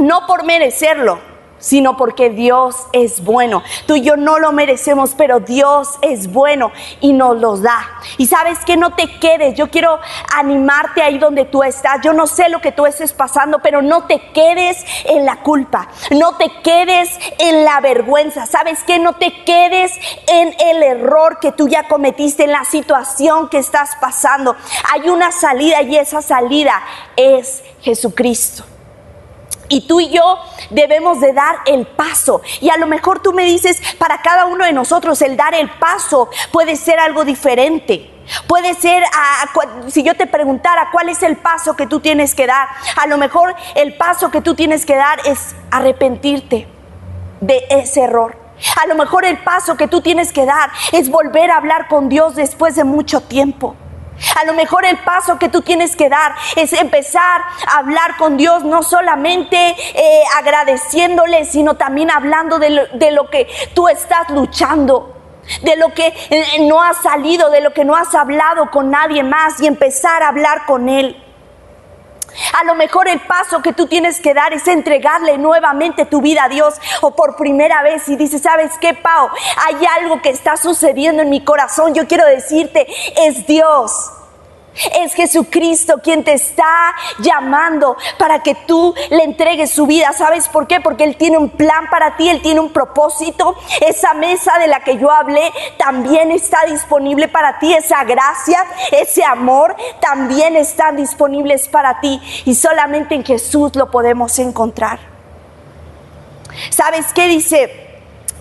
No 0.00 0.26
por 0.26 0.44
merecerlo, 0.44 1.20
sino 1.58 1.96
porque 1.96 2.30
Dios 2.30 2.86
es 2.92 3.24
bueno. 3.24 3.62
Tú 3.86 3.96
y 3.96 4.02
yo 4.02 4.16
no 4.16 4.38
lo 4.38 4.52
merecemos, 4.52 5.14
pero 5.16 5.40
Dios 5.40 5.98
es 6.02 6.32
bueno 6.32 6.72
y 7.00 7.12
nos 7.12 7.36
los 7.38 7.62
da. 7.62 8.00
Y 8.18 8.26
sabes 8.26 8.58
que 8.64 8.76
no 8.76 8.94
te 8.94 9.18
quedes, 9.18 9.54
yo 9.54 9.70
quiero 9.70 9.98
animarte 10.34 11.02
ahí 11.02 11.18
donde 11.18 11.44
tú 11.44 11.62
estás. 11.62 12.00
Yo 12.02 12.12
no 12.12 12.26
sé 12.26 12.48
lo 12.48 12.60
que 12.60 12.72
tú 12.72 12.86
estés 12.86 13.12
pasando, 13.12 13.58
pero 13.60 13.82
no 13.82 14.04
te 14.06 14.20
quedes 14.32 14.84
en 15.04 15.24
la 15.24 15.42
culpa, 15.42 15.88
no 16.10 16.36
te 16.36 16.50
quedes 16.62 17.10
en 17.38 17.64
la 17.64 17.80
vergüenza. 17.80 18.46
¿Sabes 18.46 18.82
que 18.82 18.96
No 18.96 19.14
te 19.14 19.44
quedes 19.44 19.92
en 20.26 20.54
el 20.58 20.82
error 20.82 21.38
que 21.38 21.52
tú 21.52 21.68
ya 21.68 21.86
cometiste, 21.86 22.44
en 22.44 22.52
la 22.52 22.64
situación 22.64 23.48
que 23.48 23.58
estás 23.58 23.96
pasando. 24.00 24.56
Hay 24.92 25.08
una 25.08 25.30
salida 25.32 25.82
y 25.82 25.96
esa 25.96 26.22
salida 26.22 26.82
es 27.16 27.62
Jesucristo. 27.82 28.64
Y 29.68 29.86
tú 29.86 30.00
y 30.00 30.10
yo 30.10 30.38
debemos 30.70 31.20
de 31.20 31.32
dar 31.32 31.56
el 31.66 31.86
paso. 31.86 32.42
Y 32.60 32.70
a 32.70 32.76
lo 32.76 32.86
mejor 32.86 33.20
tú 33.20 33.32
me 33.32 33.44
dices, 33.44 33.80
para 33.98 34.22
cada 34.22 34.46
uno 34.46 34.64
de 34.64 34.72
nosotros 34.72 35.20
el 35.22 35.36
dar 35.36 35.54
el 35.54 35.70
paso 35.70 36.30
puede 36.52 36.76
ser 36.76 36.98
algo 36.98 37.24
diferente. 37.24 38.12
Puede 38.46 38.74
ser, 38.74 39.04
si 39.88 40.02
yo 40.02 40.14
te 40.16 40.26
preguntara 40.26 40.88
cuál 40.90 41.08
es 41.08 41.22
el 41.22 41.36
paso 41.36 41.76
que 41.76 41.86
tú 41.86 42.00
tienes 42.00 42.34
que 42.34 42.46
dar, 42.46 42.68
a 43.00 43.06
lo 43.06 43.18
mejor 43.18 43.54
el 43.74 43.94
paso 43.96 44.30
que 44.30 44.40
tú 44.40 44.54
tienes 44.54 44.84
que 44.84 44.96
dar 44.96 45.20
es 45.24 45.54
arrepentirte 45.70 46.66
de 47.40 47.66
ese 47.70 48.02
error. 48.02 48.36
A 48.82 48.86
lo 48.86 48.94
mejor 48.94 49.24
el 49.24 49.38
paso 49.38 49.76
que 49.76 49.86
tú 49.86 50.00
tienes 50.00 50.32
que 50.32 50.46
dar 50.46 50.70
es 50.92 51.10
volver 51.10 51.50
a 51.50 51.58
hablar 51.58 51.88
con 51.88 52.08
Dios 52.08 52.34
después 52.34 52.74
de 52.74 52.84
mucho 52.84 53.20
tiempo. 53.20 53.76
A 54.40 54.44
lo 54.44 54.54
mejor 54.54 54.84
el 54.84 54.98
paso 54.98 55.38
que 55.38 55.48
tú 55.48 55.62
tienes 55.62 55.96
que 55.96 56.08
dar 56.08 56.34
es 56.56 56.72
empezar 56.72 57.42
a 57.66 57.78
hablar 57.78 58.16
con 58.16 58.36
Dios, 58.36 58.64
no 58.64 58.82
solamente 58.82 59.56
eh, 59.56 60.22
agradeciéndole, 60.38 61.44
sino 61.44 61.74
también 61.74 62.10
hablando 62.10 62.58
de 62.58 62.70
lo, 62.70 62.86
de 62.94 63.10
lo, 63.12 63.28
que 63.28 63.46
tú 63.74 63.88
estás 63.88 64.30
luchando, 64.30 65.14
de 65.62 65.76
lo 65.76 65.92
que 65.92 66.14
eh, 66.30 66.66
no 66.66 66.82
has 66.82 66.98
salido, 66.98 67.50
de 67.50 67.60
lo 67.60 67.72
que 67.72 67.84
no 67.84 67.94
has 67.94 68.14
hablado 68.14 68.70
con 68.70 68.90
nadie 68.90 69.22
más 69.22 69.60
y 69.60 69.66
empezar 69.66 70.22
a 70.22 70.28
hablar 70.28 70.64
con 70.66 70.88
Él. 70.88 71.22
A 72.60 72.64
lo 72.64 72.74
mejor 72.74 73.08
el 73.08 73.20
paso 73.20 73.62
que 73.62 73.72
tú 73.72 73.86
tienes 73.86 74.20
que 74.20 74.34
dar 74.34 74.52
es 74.52 74.66
entregarle 74.68 75.38
nuevamente 75.38 76.04
tu 76.04 76.20
vida 76.20 76.44
a 76.44 76.48
Dios 76.48 76.74
o 77.00 77.14
por 77.14 77.36
primera 77.36 77.82
vez 77.82 78.08
y 78.08 78.16
dices, 78.16 78.42
¿sabes 78.42 78.72
qué, 78.80 78.94
Pau? 78.94 79.28
Hay 79.66 79.86
algo 79.98 80.22
que 80.22 80.30
está 80.30 80.56
sucediendo 80.56 81.22
en 81.22 81.30
mi 81.30 81.44
corazón. 81.44 81.94
Yo 81.94 82.06
quiero 82.06 82.26
decirte, 82.26 82.86
es 83.16 83.46
Dios. 83.46 83.92
Es 85.00 85.14
Jesucristo 85.14 86.00
quien 86.02 86.24
te 86.24 86.34
está 86.34 86.94
llamando 87.18 87.96
para 88.18 88.42
que 88.42 88.54
tú 88.54 88.94
le 89.10 89.24
entregues 89.24 89.70
su 89.70 89.86
vida. 89.86 90.12
¿Sabes 90.12 90.48
por 90.48 90.66
qué? 90.66 90.80
Porque 90.80 91.04
Él 91.04 91.16
tiene 91.16 91.38
un 91.38 91.50
plan 91.50 91.88
para 91.90 92.16
ti, 92.16 92.28
Él 92.28 92.42
tiene 92.42 92.60
un 92.60 92.72
propósito. 92.72 93.56
Esa 93.80 94.14
mesa 94.14 94.58
de 94.58 94.66
la 94.66 94.80
que 94.80 94.98
yo 94.98 95.10
hablé 95.10 95.52
también 95.78 96.30
está 96.30 96.58
disponible 96.66 97.28
para 97.28 97.58
ti. 97.58 97.72
Esa 97.72 98.04
gracia, 98.04 98.64
ese 98.92 99.24
amor 99.24 99.74
también 100.00 100.56
están 100.56 100.96
disponibles 100.96 101.68
para 101.68 102.00
ti. 102.00 102.20
Y 102.44 102.54
solamente 102.54 103.14
en 103.14 103.24
Jesús 103.24 103.74
lo 103.74 103.90
podemos 103.90 104.38
encontrar. 104.38 104.98
¿Sabes 106.70 107.12
qué 107.12 107.28
dice? 107.28 107.86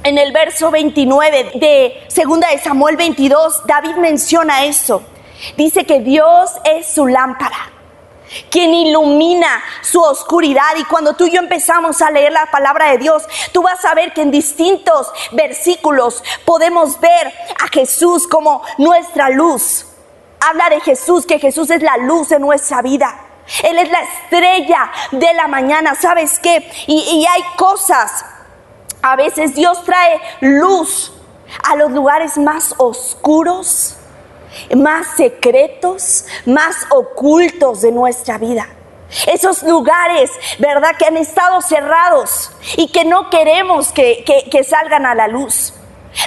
En 0.04 0.18
el 0.18 0.32
verso 0.32 0.70
29 0.70 1.52
de 1.56 2.04
segunda 2.10 2.50
de 2.50 2.60
Samuel 2.60 2.96
22, 2.96 3.64
David 3.66 3.96
menciona 3.96 4.66
eso. 4.66 5.02
Dice 5.58 5.86
que 5.86 6.00
Dios 6.00 6.52
es 6.64 6.88
su 6.88 7.08
lámpara 7.08 7.72
quien 8.50 8.74
ilumina 8.74 9.64
su 9.82 10.02
oscuridad. 10.02 10.76
Y 10.78 10.84
cuando 10.86 11.14
tú 11.14 11.26
y 11.26 11.32
yo 11.32 11.40
empezamos 11.40 12.02
a 12.02 12.12
leer 12.12 12.32
la 12.32 12.46
palabra 12.48 12.92
de 12.92 12.98
Dios, 12.98 13.24
tú 13.52 13.62
vas 13.62 13.84
a 13.86 13.94
ver 13.94 14.14
que 14.14 14.22
en 14.22 14.32
distintos 14.32 15.12
versículos 15.32 16.24
podemos 16.46 17.00
ver 17.00 17.34
a 17.64 17.68
Jesús 17.72 18.28
como 18.28 18.62
nuestra 18.78 19.30
luz. 19.30 19.86
Habla 20.40 20.70
de 20.70 20.82
Jesús, 20.82 21.26
que 21.26 21.40
Jesús 21.40 21.70
es 21.70 21.82
la 21.82 21.98
luz 21.98 22.30
de 22.30 22.40
nuestra 22.40 22.82
vida. 22.82 23.22
Él 23.64 23.78
es 23.78 23.90
la 23.90 24.02
estrella 24.02 24.92
de 25.12 25.34
la 25.34 25.48
mañana, 25.48 25.94
¿sabes 25.96 26.40
qué? 26.40 26.68
Y, 26.88 26.96
y 26.96 27.26
hay 27.28 27.44
cosas, 27.58 28.26
a 29.04 29.16
veces 29.16 29.54
Dios 29.54 29.84
trae 29.84 30.20
luz 30.42 31.14
a 31.64 31.76
los 31.76 31.92
lugares 31.92 32.40
más 32.40 32.74
oscuros 32.78 33.98
más 34.76 35.08
secretos, 35.16 36.26
más 36.46 36.76
ocultos 36.90 37.82
de 37.82 37.92
nuestra 37.92 38.38
vida. 38.38 38.68
Esos 39.28 39.64
lugares, 39.64 40.32
¿verdad? 40.60 40.96
Que 40.98 41.06
han 41.06 41.18
estado 41.18 41.62
cerrados 41.62 42.52
y 42.76 42.88
que 42.90 43.06
no 43.06 43.30
queremos 43.30 43.92
que, 43.92 44.24
que 44.52 44.64
salgan 44.64 45.06
a 45.06 45.16
la 45.16 45.28
luz. 45.28 45.74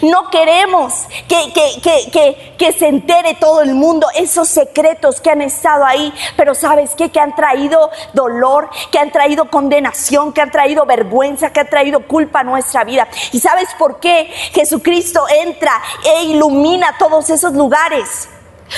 No 0.03 0.31
queremos 0.31 1.07
que, 1.29 1.53
que, 1.53 2.55
que, 2.59 2.73
se 2.73 2.89
entere 2.89 3.35
todo 3.35 3.63
el 3.63 3.75
mundo 3.75 4.07
esos 4.15 4.49
secretos 4.49 5.21
que 5.21 5.31
han 5.31 5.43
estado 5.43 5.85
ahí, 5.85 6.13
pero 6.37 6.55
sabes 6.55 6.95
qué? 6.95 7.11
Que 7.11 7.21
han 7.21 7.35
traído 7.35 7.91
dolor, 8.13 8.69
que 8.93 8.99
han 8.99 9.11
traído 9.11 9.51
condenación, 9.51 10.33
que 10.33 10.43
han 10.43 10.51
traído 10.51 10.85
vergüenza, 10.85 11.53
que 11.53 11.61
han 11.61 11.71
traído 11.71 12.07
culpa 12.07 12.41
a 12.41 12.45
nuestra 12.45 12.85
vida. 12.85 13.09
¿Y 13.33 13.41
sabes 13.41 13.71
por 13.79 13.99
qué 13.99 14.31
Jesucristo 14.53 15.25
entra 15.45 15.73
e 16.05 16.25
ilumina 16.25 16.95
todos 16.99 17.31
esos 17.31 17.55
lugares? 17.55 18.29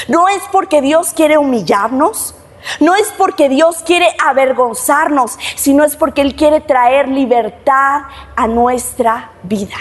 No 0.08 0.28
es 0.28 0.42
porque 0.52 0.80
Dios 0.80 1.12
quiere 1.12 1.36
humillarnos, 1.36 2.34
no 2.78 2.94
es 2.94 3.12
porque 3.18 3.48
Dios 3.48 3.82
quiere 3.84 4.14
avergonzarnos, 4.24 5.38
sino 5.56 5.84
es 5.84 5.96
porque 5.96 6.20
Él 6.20 6.36
quiere 6.36 6.60
traer 6.60 7.08
libertad 7.08 8.02
a 8.36 8.46
nuestra 8.46 9.32
vida. 9.42 9.76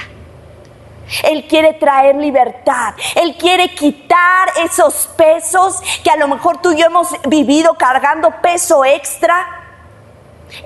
Él 1.24 1.48
quiere 1.48 1.74
traer 1.74 2.16
libertad. 2.16 2.94
Él 3.16 3.36
quiere 3.38 3.74
quitar 3.74 4.50
esos 4.64 5.08
pesos 5.16 5.82
que 6.04 6.10
a 6.10 6.18
lo 6.18 6.28
mejor 6.28 6.62
tú 6.62 6.72
y 6.72 6.78
yo 6.78 6.86
hemos 6.86 7.10
vivido 7.28 7.74
cargando 7.76 8.32
peso 8.42 8.86
extra. 8.86 9.66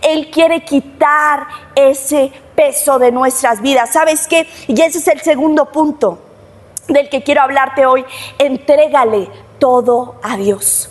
Él 0.01 0.29
quiere 0.31 0.63
quitar 0.63 1.47
ese 1.75 2.31
peso 2.55 2.99
de 2.99 3.11
nuestras 3.11 3.61
vidas. 3.61 3.91
¿Sabes 3.91 4.27
qué? 4.27 4.47
Y 4.67 4.79
ese 4.81 4.99
es 4.99 5.07
el 5.07 5.21
segundo 5.21 5.65
punto 5.71 6.19
del 6.87 7.09
que 7.09 7.23
quiero 7.23 7.41
hablarte 7.41 7.85
hoy. 7.85 8.05
Entrégale 8.37 9.29
todo 9.59 10.15
a 10.23 10.37
Dios. 10.37 10.89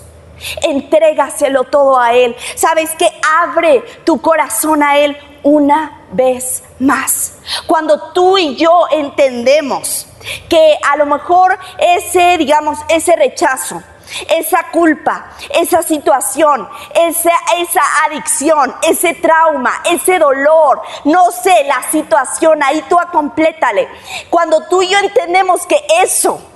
Entrégaselo 0.62 1.64
todo 1.64 1.98
a 1.98 2.14
Él. 2.14 2.36
¿Sabes 2.54 2.90
qué? 2.98 3.08
Abre 3.42 3.80
tu 4.04 4.20
corazón 4.20 4.82
a 4.82 4.98
Él 4.98 5.16
una 5.42 6.00
vez 6.12 6.62
más. 6.78 7.34
Cuando 7.66 8.12
tú 8.12 8.38
y 8.38 8.56
yo 8.56 8.86
entendemos 8.90 10.06
que 10.48 10.78
a 10.90 10.96
lo 10.96 11.06
mejor 11.06 11.58
ese, 11.78 12.38
digamos, 12.38 12.78
ese 12.88 13.16
rechazo, 13.16 13.82
esa 14.28 14.64
culpa, 14.70 15.30
esa 15.54 15.82
situación, 15.82 16.68
esa, 16.94 17.32
esa 17.56 17.82
adicción, 18.06 18.74
ese 18.82 19.14
trauma, 19.14 19.82
ese 19.84 20.18
dolor, 20.18 20.82
no 21.04 21.30
sé, 21.30 21.64
la 21.64 21.82
situación, 21.90 22.62
ahí 22.62 22.84
tú 22.88 22.96
complétale. 23.10 23.88
Cuando 24.28 24.66
tú 24.68 24.82
y 24.82 24.88
yo 24.88 24.98
entendemos 24.98 25.66
que 25.66 25.82
eso 26.02 26.51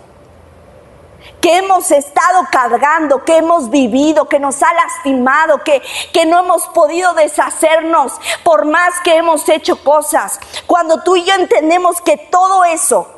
que 1.47 1.59
hemos 1.59 1.93
estado 1.93 2.41
cargando, 2.51 3.23
que 3.23 3.37
hemos 3.37 3.71
vivido, 3.71 4.29
que 4.29 4.41
nos 4.41 4.61
ha 4.65 4.75
lastimado, 4.75 5.63
que, 5.63 5.81
que 6.13 6.27
no 6.27 6.41
hemos 6.41 6.67
podido 6.67 7.15
deshacernos 7.15 8.15
por 8.43 8.65
más 8.65 8.99
que 9.05 9.15
hemos 9.15 9.49
hecho 9.49 9.81
cosas. 9.85 10.41
Cuando 10.67 11.05
tú 11.05 11.15
y 11.15 11.23
yo 11.23 11.35
entendemos 11.35 12.01
que 12.01 12.17
todo 12.17 12.65
eso 12.65 13.13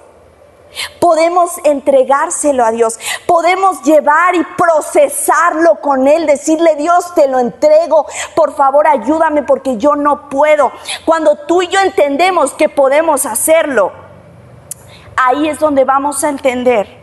Podemos 1.00 1.52
entregárselo 1.64 2.62
a 2.62 2.70
Dios, 2.70 3.00
podemos 3.26 3.82
llevar 3.84 4.34
y 4.34 4.44
procesarlo 4.44 5.76
con 5.76 6.06
Él, 6.06 6.26
decirle 6.26 6.76
Dios 6.76 7.14
te 7.14 7.26
lo 7.26 7.38
entrego, 7.38 8.06
por 8.36 8.54
favor 8.54 8.86
ayúdame 8.86 9.44
porque 9.44 9.78
yo 9.78 9.96
no 9.96 10.28
puedo. 10.28 10.70
Cuando 11.06 11.36
tú 11.46 11.62
y 11.62 11.68
yo 11.68 11.80
entendemos 11.80 12.52
que 12.52 12.68
podemos 12.68 13.24
hacerlo, 13.24 13.92
ahí 15.16 15.48
es 15.48 15.58
donde 15.58 15.86
vamos 15.86 16.22
a 16.22 16.28
entender 16.28 16.97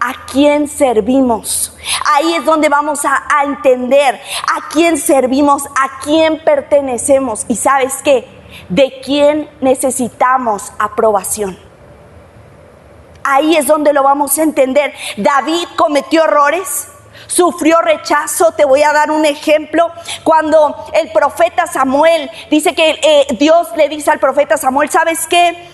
a 0.00 0.26
quién 0.26 0.66
servimos. 0.66 1.76
Ahí 2.12 2.34
es 2.34 2.44
donde 2.44 2.68
vamos 2.68 3.04
a, 3.04 3.44
entender 3.44 4.20
a 4.48 4.68
quién 4.70 4.98
servimos, 4.98 5.66
a 5.66 6.00
quién 6.02 6.42
pertenecemos 6.42 7.44
y 7.48 7.56
sabes 7.56 7.94
qué, 8.02 8.26
de 8.68 9.00
quién 9.04 9.48
necesitamos 9.60 10.72
aprobación. 10.78 11.58
Ahí 13.22 13.56
es 13.56 13.66
donde 13.66 13.92
lo 13.92 14.02
vamos 14.02 14.38
a 14.38 14.42
entender. 14.42 14.94
David 15.18 15.66
cometió 15.76 16.24
errores, 16.24 16.88
sufrió 17.26 17.80
rechazo. 17.80 18.52
Te 18.52 18.64
voy 18.64 18.82
a 18.82 18.92
dar 18.92 19.10
un 19.10 19.24
ejemplo. 19.26 19.90
Cuando 20.24 20.74
el 20.94 21.12
profeta 21.12 21.66
Samuel 21.66 22.30
dice 22.50 22.74
que 22.74 22.98
eh, 23.02 23.26
Dios 23.38 23.68
le 23.76 23.88
dice 23.88 24.10
al 24.10 24.18
profeta 24.18 24.56
Samuel, 24.56 24.90
¿sabes 24.90 25.26
qué? 25.26 25.69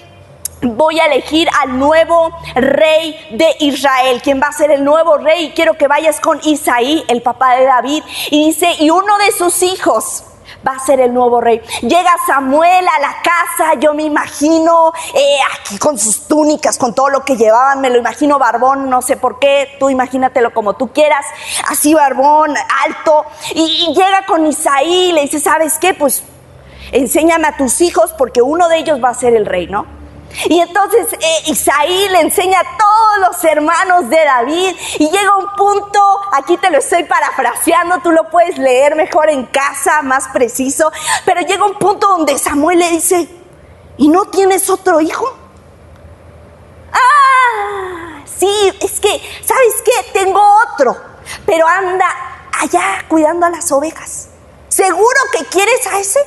Voy 0.62 0.98
a 1.00 1.06
elegir 1.06 1.48
al 1.60 1.78
nuevo 1.78 2.30
rey 2.54 3.18
de 3.32 3.56
Israel, 3.60 4.20
quien 4.22 4.40
va 4.40 4.48
a 4.48 4.52
ser 4.52 4.70
el 4.70 4.84
nuevo 4.84 5.18
rey. 5.18 5.52
Quiero 5.54 5.74
que 5.74 5.88
vayas 5.88 6.20
con 6.20 6.40
Isaí, 6.44 7.04
el 7.08 7.22
papá 7.22 7.56
de 7.56 7.66
David, 7.66 8.02
y 8.30 8.46
dice, 8.46 8.68
y 8.78 8.90
uno 8.90 9.18
de 9.18 9.32
sus 9.32 9.62
hijos 9.62 10.24
va 10.66 10.72
a 10.72 10.78
ser 10.78 11.00
el 11.00 11.12
nuevo 11.12 11.40
rey. 11.40 11.60
Llega 11.82 12.10
Samuel 12.26 12.86
a 12.88 13.00
la 13.00 13.16
casa, 13.22 13.74
yo 13.78 13.94
me 13.94 14.02
imagino 14.02 14.92
eh, 15.14 15.38
aquí 15.54 15.78
con 15.78 15.98
sus 15.98 16.26
túnicas, 16.26 16.78
con 16.78 16.94
todo 16.94 17.08
lo 17.08 17.24
que 17.24 17.36
llevaban, 17.36 17.80
me 17.80 17.90
lo 17.90 17.98
imagino 17.98 18.38
barbón, 18.38 18.88
no 18.90 19.02
sé 19.02 19.16
por 19.16 19.38
qué, 19.38 19.76
tú 19.78 19.90
imagínatelo 19.90 20.52
como 20.52 20.74
tú 20.74 20.92
quieras, 20.92 21.24
así 21.68 21.94
barbón, 21.94 22.54
alto, 22.84 23.26
y, 23.54 23.86
y 23.88 23.94
llega 23.94 24.24
con 24.26 24.46
Isaí 24.46 25.10
y 25.10 25.12
le 25.12 25.22
dice, 25.22 25.40
¿sabes 25.40 25.78
qué? 25.78 25.94
Pues 25.94 26.24
enséñame 26.92 27.46
a 27.48 27.56
tus 27.56 27.80
hijos 27.80 28.14
porque 28.16 28.42
uno 28.42 28.68
de 28.68 28.78
ellos 28.78 29.02
va 29.02 29.10
a 29.10 29.14
ser 29.14 29.34
el 29.34 29.46
rey, 29.46 29.66
¿no? 29.66 30.05
Y 30.44 30.60
entonces 30.60 31.12
eh, 31.14 31.42
Isaí 31.46 32.08
le 32.10 32.20
enseña 32.20 32.60
a 32.60 32.76
todos 32.76 33.28
los 33.28 33.44
hermanos 33.44 34.08
de 34.08 34.22
David 34.24 34.76
y 34.98 35.10
llega 35.10 35.36
un 35.36 35.48
punto, 35.56 36.00
aquí 36.32 36.56
te 36.58 36.70
lo 36.70 36.78
estoy 36.78 37.04
parafraseando, 37.04 37.98
tú 38.00 38.12
lo 38.12 38.28
puedes 38.28 38.58
leer 38.58 38.94
mejor 38.94 39.30
en 39.30 39.46
casa, 39.46 40.02
más 40.02 40.28
preciso, 40.28 40.92
pero 41.24 41.40
llega 41.40 41.64
un 41.64 41.78
punto 41.78 42.06
donde 42.08 42.38
Samuel 42.38 42.78
le 42.78 42.90
dice, 42.90 43.28
¿y 43.96 44.08
no 44.08 44.26
tienes 44.26 44.68
otro 44.68 45.00
hijo? 45.00 45.26
Ah, 46.92 48.22
sí, 48.24 48.72
es 48.80 49.00
que, 49.00 49.20
¿sabes 49.44 49.82
qué? 49.84 50.12
Tengo 50.12 50.42
otro, 50.72 50.96
pero 51.46 51.66
anda 51.66 52.06
allá 52.60 53.04
cuidando 53.08 53.46
a 53.46 53.50
las 53.50 53.70
ovejas. 53.72 54.28
¿Seguro 54.68 55.20
que 55.32 55.46
quieres 55.46 55.86
a 55.86 55.98
ese? 55.98 56.20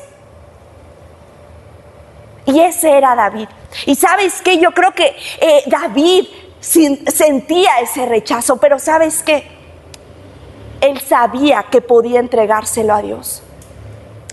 Y 2.46 2.60
ese 2.62 2.98
era 2.98 3.16
David. 3.16 3.48
Y 3.86 3.96
sabes 3.96 4.42
que 4.42 4.58
yo 4.58 4.72
creo 4.72 4.92
que 4.94 5.16
eh, 5.40 5.64
David 5.68 6.26
sentía 6.60 7.80
ese 7.82 8.06
rechazo, 8.06 8.58
pero 8.58 8.80
sabes 8.80 9.24
que 9.24 9.60
él 10.82 11.00
sabía 11.00 11.66
que 11.70 11.82
podía 11.82 12.20
entregárselo 12.20 12.94
a 12.94 13.02
Dios. 13.02 13.44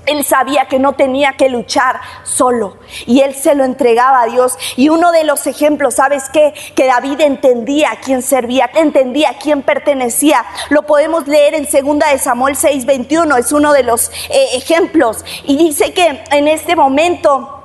Él 0.07 0.25
sabía 0.25 0.67
que 0.67 0.79
no 0.79 0.93
tenía 0.93 1.33
que 1.33 1.49
luchar 1.49 2.01
solo 2.23 2.77
y 3.07 3.23
él 3.23 3.35
se 3.35 3.57
lo 3.57 3.65
entregaba 3.65 4.23
a 4.23 4.27
Dios. 4.27 4.57
Y 4.77 4.89
uno 4.89 5.11
de 5.11 5.25
los 5.25 5.49
ejemplos, 5.49 5.95
¿sabes 5.95 6.25
qué? 6.33 6.55
Que 6.77 6.87
David 6.87 7.21
entendía 7.21 7.91
a 7.91 7.97
quién 7.97 8.23
servía, 8.23 8.71
entendía 8.75 9.31
a 9.31 9.39
quién 9.39 9.63
pertenecía. 9.63 10.45
Lo 10.71 10.83
podemos 10.83 11.27
leer 11.27 11.55
en 11.55 11.65
2 11.65 11.99
de 11.99 12.19
Samuel 12.19 12.55
6:21, 12.55 13.37
es 13.37 13.51
uno 13.51 13.73
de 13.73 13.83
los 13.83 14.11
eh, 14.31 14.47
ejemplos. 14.55 15.25
Y 15.45 15.57
dice 15.57 15.93
que 15.93 16.23
en 16.31 16.47
este 16.47 16.77
momento 16.77 17.56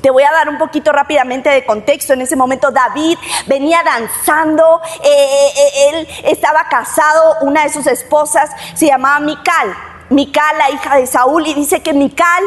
te 0.00 0.10
voy 0.10 0.22
a 0.22 0.32
dar 0.32 0.48
un 0.48 0.58
poquito 0.58 0.92
rápidamente 0.92 1.50
de 1.50 1.64
contexto. 1.64 2.12
En 2.12 2.22
ese 2.22 2.36
momento 2.36 2.70
David 2.70 3.18
venía 3.46 3.82
danzando, 3.82 4.80
eh, 5.02 5.08
eh, 5.08 5.52
eh, 5.56 5.88
él 5.90 6.08
estaba 6.24 6.68
casado, 6.68 7.36
una 7.42 7.64
de 7.64 7.70
sus 7.70 7.86
esposas 7.86 8.50
se 8.74 8.86
llamaba 8.86 9.20
Mical. 9.20 9.74
Mical, 10.10 10.58
la 10.58 10.70
hija 10.70 10.96
de 10.96 11.06
Saúl, 11.06 11.46
y 11.46 11.54
dice 11.54 11.82
que 11.82 11.94
Mical 11.94 12.44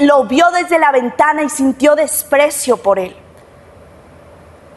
lo 0.00 0.24
vio 0.24 0.50
desde 0.50 0.78
la 0.78 0.90
ventana 0.90 1.42
y 1.42 1.48
sintió 1.48 1.94
desprecio 1.94 2.76
por 2.76 2.98
él. 2.98 3.16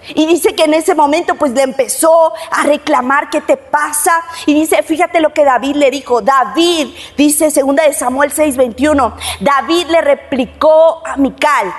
Y 0.10 0.25
dice 0.25 0.56
que 0.56 0.63
en 0.63 0.74
ese 0.74 0.96
momento 0.96 1.36
pues 1.36 1.51
le 1.51 1.62
empezó 1.62 2.34
a 2.51 2.63
reclamar 2.63 3.30
qué 3.30 3.41
te 3.41 3.58
pasa. 3.58 4.24
Y 4.46 4.53
dice, 4.53 4.82
fíjate 4.84 5.20
lo 5.20 5.34
que 5.34 5.46
David 5.46 5.75
le 5.75 5.91
dijo. 5.91 6.22
David, 6.22 6.89
dice 7.18 7.51
segunda 7.51 7.84
de 7.84 7.94
Samuel 7.94 8.32
6:21, 8.32 9.13
David 9.39 9.88
le 9.88 10.01
replicó 10.01 11.06
a 11.06 11.18
Mical, 11.18 11.74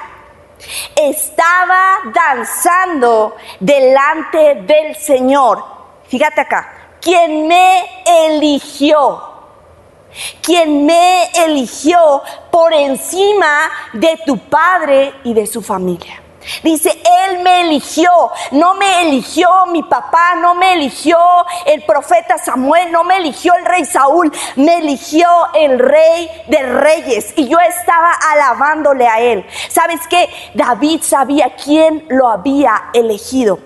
estaba 0.95 1.99
danzando 2.15 3.37
delante 3.61 4.57
del 4.63 4.97
Señor. 4.97 5.65
Fíjate 6.09 6.41
acá, 6.41 6.99
quien 7.01 7.47
me 7.47 7.85
eligió 8.07 9.31
quien 10.43 10.85
me 10.85 11.25
eligió 11.33 12.23
por 12.51 12.73
encima 12.73 13.71
de 13.93 14.19
tu 14.27 14.37
padre 14.39 15.15
y 15.25 15.33
de 15.35 15.47
su 15.47 15.63
familia. 15.63 16.22
Dice, 16.63 16.91
Él 17.25 17.43
me 17.43 17.63
eligió, 17.63 18.11
no 18.53 18.75
me 18.75 19.03
eligió 19.03 19.49
mi 19.67 19.83
papá, 19.83 20.35
no 20.37 20.55
me 20.55 20.75
eligió 20.75 21.19
el 21.67 21.83
profeta 21.83 22.39
Samuel, 22.39 22.91
no 22.91 23.05
me 23.05 23.19
eligió 23.19 23.55
el 23.55 23.65
rey 23.65 23.85
Saúl, 23.85 24.33
me 24.57 24.79
eligió 24.79 25.29
el 25.55 25.79
rey 25.79 26.29
de 26.49 26.63
reyes 26.63 27.33
y 27.37 27.49
yo 27.49 27.59
estaba 27.61 28.13
alabándole 28.33 29.07
a 29.07 29.21
Él. 29.21 29.47
¿Sabes 29.69 30.01
qué? 30.09 30.29
David 30.55 31.01
sabía 31.03 31.55
quién 31.55 32.07
lo 32.09 32.29
había 32.29 32.91
elegido. 32.93 33.59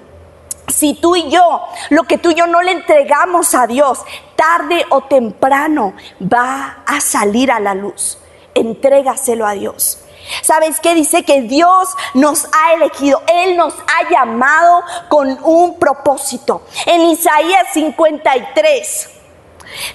Si 0.68 0.95
tú 0.95 1.14
y 1.14 1.30
yo, 1.30 1.62
lo 1.90 2.04
que 2.04 2.18
tú 2.18 2.30
y 2.30 2.35
yo 2.35 2.47
no 2.47 2.61
le 2.61 2.73
entregamos 2.73 3.54
a 3.54 3.66
Dios, 3.66 4.04
tarde 4.35 4.85
o 4.90 5.02
temprano 5.02 5.95
va 6.21 6.83
a 6.87 7.00
salir 7.00 7.52
a 7.52 7.61
la 7.61 7.75
luz. 7.75 8.18
Entrégaselo 8.54 9.47
a 9.47 9.52
Dios. 9.52 10.06
¿Sabes 10.42 10.80
qué? 10.80 10.95
Dice 10.95 11.25
que 11.25 11.42
Dios 11.42 11.88
nos 12.14 12.47
ha 12.47 12.75
elegido, 12.75 13.23
Él 13.26 13.56
nos 13.56 13.75
ha 13.75 14.11
llamado 14.11 14.83
con 15.09 15.38
un 15.42 15.78
propósito. 15.78 16.62
En 16.87 17.02
Isaías 17.02 17.68
53, 17.75 19.16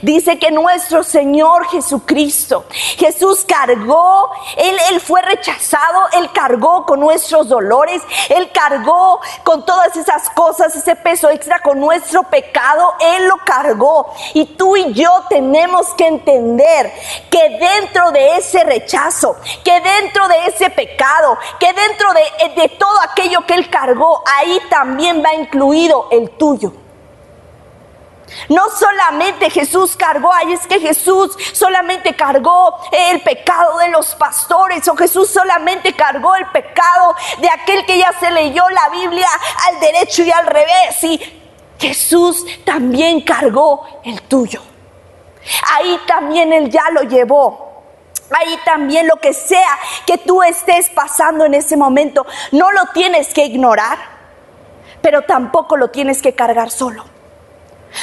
Dice 0.01 0.39
que 0.39 0.51
nuestro 0.51 1.03
Señor 1.03 1.67
Jesucristo, 1.67 2.65
Jesús 2.97 3.45
cargó, 3.47 4.31
él, 4.57 4.77
él 4.91 5.01
fue 5.01 5.21
rechazado, 5.21 6.07
Él 6.13 6.31
cargó 6.33 6.85
con 6.85 6.99
nuestros 6.99 7.47
dolores, 7.49 8.01
Él 8.29 8.51
cargó 8.51 9.19
con 9.43 9.65
todas 9.65 9.95
esas 9.95 10.29
cosas, 10.31 10.75
ese 10.75 10.95
peso 10.95 11.29
extra 11.29 11.59
con 11.59 11.79
nuestro 11.79 12.23
pecado, 12.23 12.93
Él 12.99 13.27
lo 13.27 13.37
cargó. 13.45 14.13
Y 14.33 14.45
tú 14.45 14.75
y 14.77 14.93
yo 14.93 15.09
tenemos 15.29 15.93
que 15.95 16.07
entender 16.07 16.91
que 17.29 17.49
dentro 17.59 18.11
de 18.11 18.37
ese 18.37 18.63
rechazo, 18.63 19.35
que 19.63 19.79
dentro 19.81 20.27
de 20.27 20.45
ese 20.47 20.69
pecado, 20.69 21.37
que 21.59 21.71
dentro 21.73 22.09
de, 22.13 22.61
de 22.61 22.69
todo 22.69 23.01
aquello 23.03 23.45
que 23.45 23.53
Él 23.53 23.69
cargó, 23.69 24.21
ahí 24.37 24.59
también 24.69 25.23
va 25.23 25.33
incluido 25.33 26.07
el 26.11 26.29
tuyo. 26.31 26.73
No 28.49 28.69
solamente 28.69 29.49
Jesús 29.49 29.95
cargó, 29.95 30.31
ay, 30.33 30.53
es 30.53 30.65
que 30.67 30.79
Jesús 30.79 31.35
solamente 31.53 32.15
cargó 32.15 32.79
el 32.91 33.21
pecado 33.21 33.77
de 33.79 33.89
los 33.89 34.15
pastores 34.15 34.87
o 34.87 34.95
Jesús 34.95 35.29
solamente 35.29 35.93
cargó 35.93 36.35
el 36.35 36.47
pecado 36.47 37.15
de 37.39 37.49
aquel 37.49 37.85
que 37.85 37.97
ya 37.97 38.11
se 38.19 38.31
leyó 38.31 38.63
la 38.69 38.89
Biblia 38.89 39.27
al 39.67 39.79
derecho 39.79 40.23
y 40.23 40.31
al 40.31 40.47
revés. 40.47 41.03
Y 41.03 41.19
Jesús 41.79 42.45
también 42.63 43.21
cargó 43.21 43.85
el 44.03 44.21
tuyo. 44.23 44.61
Ahí 45.73 45.99
también 46.05 46.53
Él 46.53 46.69
ya 46.69 46.89
lo 46.91 47.01
llevó. 47.01 47.71
Ahí 48.31 48.57
también 48.63 49.07
lo 49.07 49.17
que 49.17 49.33
sea 49.33 49.77
que 50.05 50.17
tú 50.17 50.41
estés 50.41 50.89
pasando 50.89 51.43
en 51.43 51.53
ese 51.53 51.75
momento, 51.75 52.25
no 52.53 52.71
lo 52.71 52.85
tienes 52.93 53.33
que 53.33 53.43
ignorar, 53.43 53.97
pero 55.01 55.23
tampoco 55.23 55.75
lo 55.75 55.89
tienes 55.89 56.21
que 56.21 56.33
cargar 56.33 56.71
solo. 56.71 57.03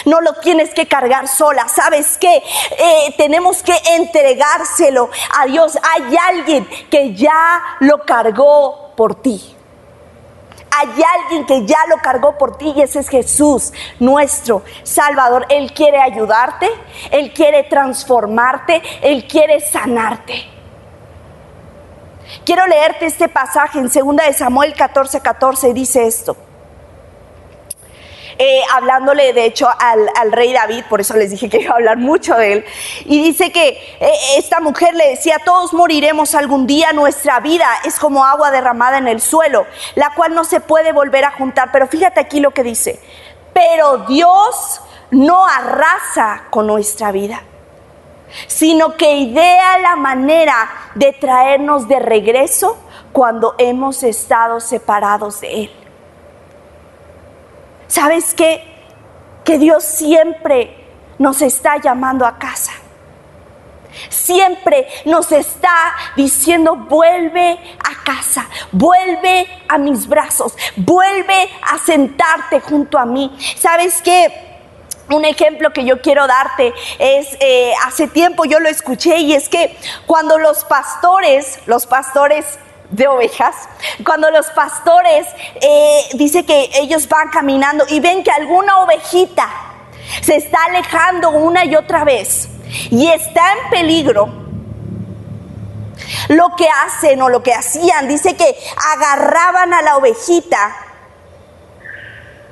No 0.08 0.20
lo 0.22 0.32
tienes 0.34 0.72
que 0.72 0.86
cargar 0.86 1.28
sola. 1.28 1.68
¿Sabes 1.68 2.16
qué? 2.18 2.36
Eh, 2.36 3.14
tenemos 3.18 3.62
que 3.62 3.74
entregárselo 3.96 5.10
a 5.38 5.46
Dios. 5.46 5.78
Hay 5.94 6.16
alguien 6.16 6.66
que 6.90 7.14
ya 7.14 7.62
lo 7.80 8.04
cargó 8.06 8.94
por 8.96 9.20
ti. 9.20 9.54
Hay 10.70 10.88
alguien 11.20 11.44
que 11.44 11.66
ya 11.66 11.78
lo 11.88 11.96
cargó 11.98 12.38
por 12.38 12.56
ti 12.56 12.72
y 12.76 12.82
ese 12.82 13.00
es 13.00 13.08
Jesús, 13.08 13.72
nuestro 13.98 14.62
Salvador. 14.82 15.46
Él 15.48 15.72
quiere 15.72 16.00
ayudarte, 16.00 16.70
Él 17.10 17.32
quiere 17.32 17.64
transformarte, 17.64 18.82
Él 19.02 19.26
quiere 19.26 19.60
sanarte. 19.60 20.46
Quiero 22.44 22.66
leerte 22.66 23.06
este 23.06 23.28
pasaje 23.28 23.78
en 23.78 23.88
2 23.88 24.16
de 24.16 24.32
Samuel 24.32 24.74
14, 24.74 25.20
14 25.20 25.74
dice 25.74 26.06
esto. 26.06 26.47
Eh, 28.40 28.62
hablándole 28.72 29.32
de 29.32 29.46
hecho 29.46 29.68
al, 29.68 30.30
rey 30.30 30.52
David, 30.52 30.84
por 30.88 31.00
eso 31.00 31.16
les 31.16 31.32
dije 31.32 31.48
que 31.48 31.60
iba 31.60 31.72
a 31.72 31.76
hablar 31.76 31.96
mucho 31.96 32.36
de 32.36 32.52
él, 32.52 32.64
y 33.04 33.20
dice 33.20 33.50
que 33.50 33.68
eh, 33.98 34.12
esta 34.36 34.60
mujer 34.60 34.94
le 34.94 35.08
decía, 35.08 35.40
todos 35.44 35.72
moriremos 35.72 36.36
algún 36.36 36.64
día, 36.64 36.92
nuestra 36.92 37.40
vida 37.40 37.66
es 37.84 37.98
como 37.98 38.24
agua 38.24 38.52
derramada 38.52 38.98
en 38.98 39.08
el 39.08 39.20
suelo, 39.20 39.66
la 39.96 40.14
cual 40.14 40.36
no 40.36 40.44
se 40.44 40.60
puede 40.60 40.92
volver 40.92 41.24
a 41.24 41.32
juntar, 41.32 41.70
pero 41.72 41.88
fíjate 41.88 42.20
aquí 42.20 42.38
lo 42.38 42.52
que 42.52 42.62
dice, 42.62 43.00
pero 43.52 43.98
Dios 44.06 44.82
no 45.10 45.44
arrasa 45.44 46.44
con 46.50 46.68
nuestra 46.68 47.10
vida 47.10 47.42
sino 48.46 48.94
que 48.96 49.16
idea 49.16 49.78
la 49.78 49.96
manera 49.96 50.68
de 50.94 51.12
traernos 51.12 51.88
de 51.88 51.98
regreso 51.98 52.76
cuando 53.12 53.54
hemos 53.58 54.02
estado 54.02 54.60
separados 54.60 55.40
de 55.40 55.62
Él. 55.62 55.87
¿Sabes 57.88 58.34
qué? 58.34 58.62
Que 59.44 59.58
Dios 59.58 59.82
siempre 59.82 60.76
nos 61.18 61.42
está 61.42 61.78
llamando 61.78 62.26
a 62.26 62.38
casa. 62.38 62.72
Siempre 64.10 64.86
nos 65.06 65.32
está 65.32 65.94
diciendo, 66.14 66.76
vuelve 66.76 67.58
a 67.78 68.04
casa, 68.04 68.46
vuelve 68.70 69.48
a 69.66 69.78
mis 69.78 70.06
brazos, 70.06 70.56
vuelve 70.76 71.48
a 71.62 71.78
sentarte 71.78 72.60
junto 72.60 72.98
a 72.98 73.06
mí. 73.06 73.36
¿Sabes 73.56 74.00
qué? 74.02 74.46
Un 75.10 75.24
ejemplo 75.24 75.72
que 75.72 75.86
yo 75.86 76.02
quiero 76.02 76.26
darte 76.26 76.74
es, 76.98 77.36
eh, 77.40 77.72
hace 77.86 78.06
tiempo 78.08 78.44
yo 78.44 78.60
lo 78.60 78.68
escuché 78.68 79.18
y 79.18 79.32
es 79.32 79.48
que 79.48 79.74
cuando 80.06 80.38
los 80.38 80.64
pastores, 80.64 81.60
los 81.64 81.86
pastores 81.86 82.58
de 82.90 83.06
ovejas, 83.06 83.54
cuando 84.04 84.30
los 84.30 84.46
pastores 84.50 85.26
eh, 85.60 86.08
dice 86.14 86.44
que 86.44 86.70
ellos 86.74 87.08
van 87.08 87.28
caminando 87.28 87.84
y 87.88 88.00
ven 88.00 88.22
que 88.24 88.30
alguna 88.30 88.78
ovejita 88.78 89.48
se 90.22 90.36
está 90.36 90.64
alejando 90.64 91.30
una 91.30 91.64
y 91.64 91.76
otra 91.76 92.04
vez 92.04 92.48
y 92.90 93.08
está 93.08 93.52
en 93.52 93.70
peligro, 93.70 94.28
lo 96.28 96.54
que 96.56 96.68
hacen 96.68 97.20
o 97.22 97.28
lo 97.28 97.42
que 97.42 97.52
hacían, 97.52 98.08
dice 98.08 98.36
que 98.36 98.56
agarraban 98.94 99.74
a 99.74 99.82
la 99.82 99.96
ovejita 99.96 100.76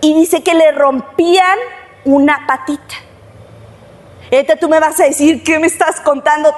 y 0.01 0.15
dice 0.15 0.43
que 0.43 0.55
le 0.55 0.73
rompían 0.73 1.59
una 2.05 2.47
patita. 2.47 2.95
Ahorita 4.31 4.57
tú 4.57 4.69
me 4.69 4.81
vas 4.81 4.99
a 5.01 5.05
decir, 5.05 5.43
¿qué 5.43 5.59
me 5.59 5.67
estás 5.67 6.01
contando? 6.01 6.55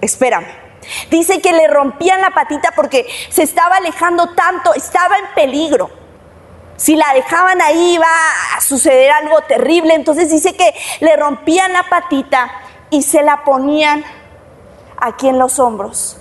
Espérame. 0.00 0.63
Dice 1.10 1.40
que 1.40 1.52
le 1.52 1.68
rompían 1.68 2.20
la 2.20 2.30
patita 2.30 2.72
porque 2.74 3.06
se 3.30 3.42
estaba 3.42 3.76
alejando 3.76 4.34
tanto, 4.34 4.74
estaba 4.74 5.18
en 5.18 5.26
peligro. 5.34 5.90
Si 6.76 6.96
la 6.96 7.12
dejaban 7.14 7.60
ahí 7.62 7.94
iba 7.94 8.06
a 8.56 8.60
suceder 8.60 9.10
algo 9.12 9.40
terrible. 9.42 9.94
Entonces 9.94 10.30
dice 10.30 10.56
que 10.56 10.74
le 11.00 11.16
rompían 11.16 11.72
la 11.72 11.84
patita 11.84 12.50
y 12.90 13.02
se 13.02 13.22
la 13.22 13.44
ponían 13.44 14.04
aquí 14.96 15.28
en 15.28 15.38
los 15.38 15.58
hombros 15.58 16.18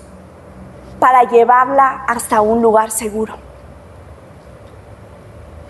para 0.99 1.23
llevarla 1.23 2.05
hasta 2.07 2.41
un 2.41 2.61
lugar 2.61 2.91
seguro. 2.91 3.35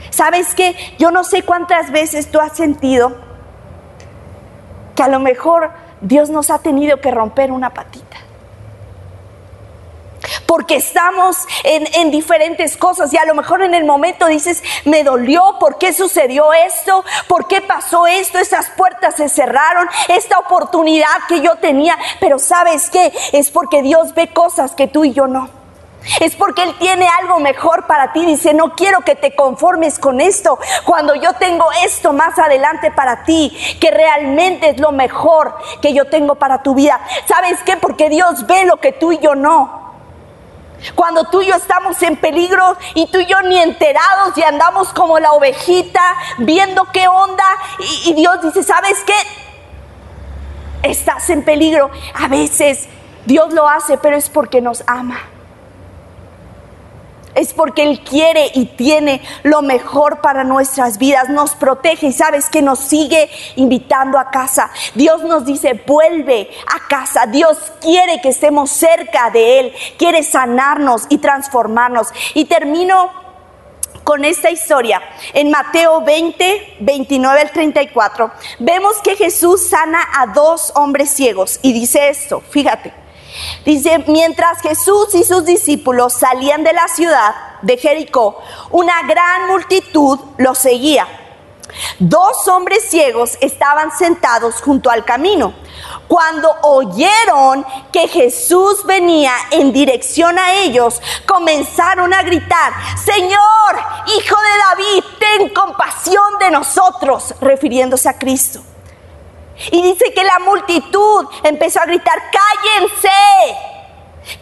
¿Sabes 0.10 0.54
qué? 0.54 0.76
Yo 1.00 1.12
no 1.12 1.24
sé 1.24 1.44
cuántas 1.44 1.92
veces 1.92 2.30
tú 2.30 2.40
has 2.40 2.56
sentido 2.56 3.16
que 4.96 5.02
a 5.02 5.08
lo 5.08 5.20
mejor 5.20 5.72
Dios 6.02 6.30
nos 6.30 6.52
ha 6.52 6.60
tenido 6.60 7.02
que 7.02 7.10
romper 7.10 7.52
una 7.52 7.72
patita 7.72 8.13
porque 10.46 10.76
estamos 10.76 11.38
en, 11.64 12.12
diferentes 12.12 12.78
cosas 12.78 13.12
y 13.14 13.18
a 13.18 13.26
lo 13.26 13.34
mejor 13.34 13.62
en 13.64 13.74
el 13.74 13.86
momento 13.86 14.28
dices, 14.28 14.62
me 14.86 15.04
dolió, 15.04 15.58
¿por 15.60 15.78
qué 15.78 15.94
sucedió 15.94 16.54
esto? 16.54 17.04
¿Por 17.28 17.48
qué 17.48 17.62
pasó 17.62 18.06
esto? 18.08 18.38
Esas 18.38 18.70
puertas 18.72 19.16
se 19.16 19.30
cerraron, 19.30 19.88
esta 20.10 20.38
oportunidad 20.40 21.08
que 21.28 21.42
yo 21.42 21.56
tenía, 21.56 21.98
pero 22.20 22.40
¿sabes 22.40 22.90
qué? 22.90 23.14
Es 23.32 23.50
porque 23.52 23.82
Dios 23.82 24.14
ve 24.14 24.28
cosas 24.28 24.76
que 24.76 24.88
tú 24.88 25.06
y 25.06 25.14
yo 25.14 25.28
no. 25.28 25.50
Es 26.20 26.36
porque 26.36 26.64
Él 26.64 26.76
tiene 26.80 27.08
algo 27.22 27.40
mejor 27.40 27.88
para 27.88 28.12
ti. 28.12 28.26
Dice, 28.26 28.54
no 28.54 28.76
quiero 28.76 29.02
que 29.02 29.16
te 29.16 29.36
conformes 29.36 30.00
con 30.00 30.22
esto. 30.22 30.60
Cuando 30.86 31.16
yo 31.16 31.34
tengo 31.34 31.66
esto 31.84 32.14
más 32.14 32.38
adelante 32.38 32.92
para 32.92 33.24
ti, 33.24 33.56
que 33.80 33.92
realmente 33.92 34.70
es 34.70 34.80
lo 34.80 34.92
mejor 34.92 35.56
que 35.82 35.94
yo 35.94 36.06
tengo 36.06 36.36
para 36.36 36.62
tu 36.62 36.76
vida. 36.76 37.00
¿Sabes 37.28 37.60
qué? 37.66 37.78
Porque 37.78 38.10
Dios 38.10 38.46
ve 38.48 38.66
lo 38.66 38.78
que 38.78 38.92
tú 38.92 39.12
y 39.12 39.20
yo 39.20 39.36
no. 39.36 39.83
Cuando 40.96 41.26
tú 41.26 41.42
y 41.42 41.48
yo 41.48 41.56
estamos 41.56 42.02
en 42.02 42.18
peligro 42.18 42.78
y 42.94 43.08
tú 43.08 43.20
y 43.20 43.26
yo 43.26 43.42
ni 43.42 43.58
enterados 43.58 44.38
y 44.38 44.44
andamos 44.44 44.94
como 44.94 45.20
la 45.20 45.32
ovejita 45.34 46.02
viendo 46.40 46.86
qué 46.92 47.08
onda 47.08 47.46
y, 48.06 48.14
Dios 48.14 48.42
dice, 48.42 48.64
¿sabes 48.64 49.04
qué? 49.06 49.14
Estás 50.90 51.30
en 51.30 51.44
peligro. 51.44 51.90
A 52.14 52.28
veces 52.28 52.88
Dios 53.26 53.54
lo 53.54 53.68
hace, 53.68 53.98
pero 53.98 54.18
es 54.18 54.30
porque 54.30 54.62
nos 54.62 54.84
ama. 54.88 55.33
Es 57.36 57.54
porque 57.54 57.84
Él 57.84 58.02
quiere 58.02 58.52
y 58.54 58.66
tiene 58.66 59.22
lo 59.44 59.62
mejor 59.62 60.22
para 60.22 60.44
nuestras 60.44 60.98
vidas, 60.98 61.30
nos 61.30 61.56
protege 61.56 62.08
y 62.08 62.14
sabes 62.14 62.50
que 62.50 62.62
nos 62.62 62.80
sigue 62.80 63.30
invitando 63.56 64.18
a 64.18 64.30
casa. 64.32 64.72
Dios 64.96 65.24
nos 65.24 65.46
dice, 65.46 65.82
vuelve 65.86 66.50
a 66.68 66.88
casa. 66.88 67.26
Dios 67.26 67.58
quiere 67.82 68.22
que 68.22 68.30
estemos 68.30 68.70
cerca 68.70 69.30
de 69.30 69.60
Él, 69.60 69.74
quiere 69.98 70.24
sanarnos 70.24 71.06
y 71.10 71.18
transformarnos. 71.18 72.08
Y 72.34 72.46
termino 72.46 73.24
con 74.04 74.26
esta 74.26 74.52
historia. 74.52 75.02
En 75.34 75.50
Mateo 75.50 76.02
20, 76.02 76.78
29 76.80 77.42
al 77.42 77.52
34, 77.52 78.32
vemos 78.60 78.98
que 79.04 79.16
Jesús 79.16 79.70
sana 79.70 80.00
a 80.18 80.28
dos 80.28 80.72
hombres 80.76 81.10
ciegos 81.10 81.60
y 81.62 81.74
dice 81.74 82.10
esto, 82.10 82.42
fíjate. 82.50 83.03
Dice, 83.66 84.04
mientras 84.08 84.62
Jesús 84.62 85.14
y 85.16 85.24
sus 85.24 85.46
discípulos 85.46 86.14
salían 86.14 86.64
de 86.64 86.74
la 86.74 86.88
ciudad 86.88 87.36
de 87.62 87.78
Jericó, 87.78 88.42
una 88.72 89.02
gran 89.04 89.48
multitud 89.48 90.20
los 90.38 90.58
seguía. 90.58 91.08
Dos 91.98 92.48
hombres 92.48 92.84
ciegos 92.90 93.38
estaban 93.42 93.96
sentados 93.98 94.62
junto 94.62 94.90
al 94.92 95.06
camino. 95.06 95.54
Cuando 96.08 96.56
oyeron 96.62 97.66
que 97.92 98.08
Jesús 98.08 98.86
venía 98.86 99.34
en 99.52 99.74
dirección 99.74 100.38
a 100.38 100.54
ellos, 100.54 101.02
comenzaron 101.26 102.14
a 102.14 102.22
gritar, 102.22 102.74
Señor, 103.04 103.40
Hijo 104.06 104.36
de 104.36 104.58
David, 104.70 105.04
ten 105.20 105.50
compasión 105.50 106.38
de 106.40 106.52
nosotros, 106.52 107.34
refiriéndose 107.42 108.10
a 108.10 108.20
Cristo. 108.20 108.62
Y 109.72 109.82
dice 109.82 110.14
que 110.14 110.24
la 110.24 110.40
multitud 110.40 111.26
empezó 111.44 111.80
a 111.82 111.86
gritar, 111.86 112.20
cállense, 112.32 113.10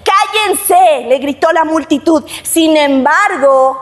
cállense, 0.03 1.05
le 1.07 1.17
gritó 1.19 1.51
la 1.51 1.65
multitud. 1.65 2.23
Sin 2.43 2.77
embargo, 2.77 3.77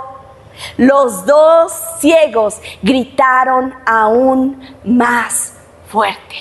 los 0.77 1.25
dos 1.25 1.71
ciegos 1.99 2.55
gritaron 2.81 3.73
aún 3.85 4.77
más 4.83 5.53
fuerte. 5.89 6.35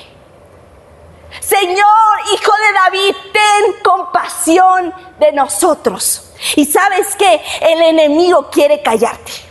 Señor, 1.41 2.21
hijo 2.33 2.53
de 2.53 2.73
David, 2.73 3.17
ten 3.33 3.83
compasión 3.83 4.95
de 5.19 5.33
nosotros. 5.33 6.33
Y 6.57 6.65
sabes 6.65 7.15
que 7.17 7.41
el 7.61 7.83
enemigo 7.83 8.49
quiere 8.51 8.83
callarte. 8.83 9.48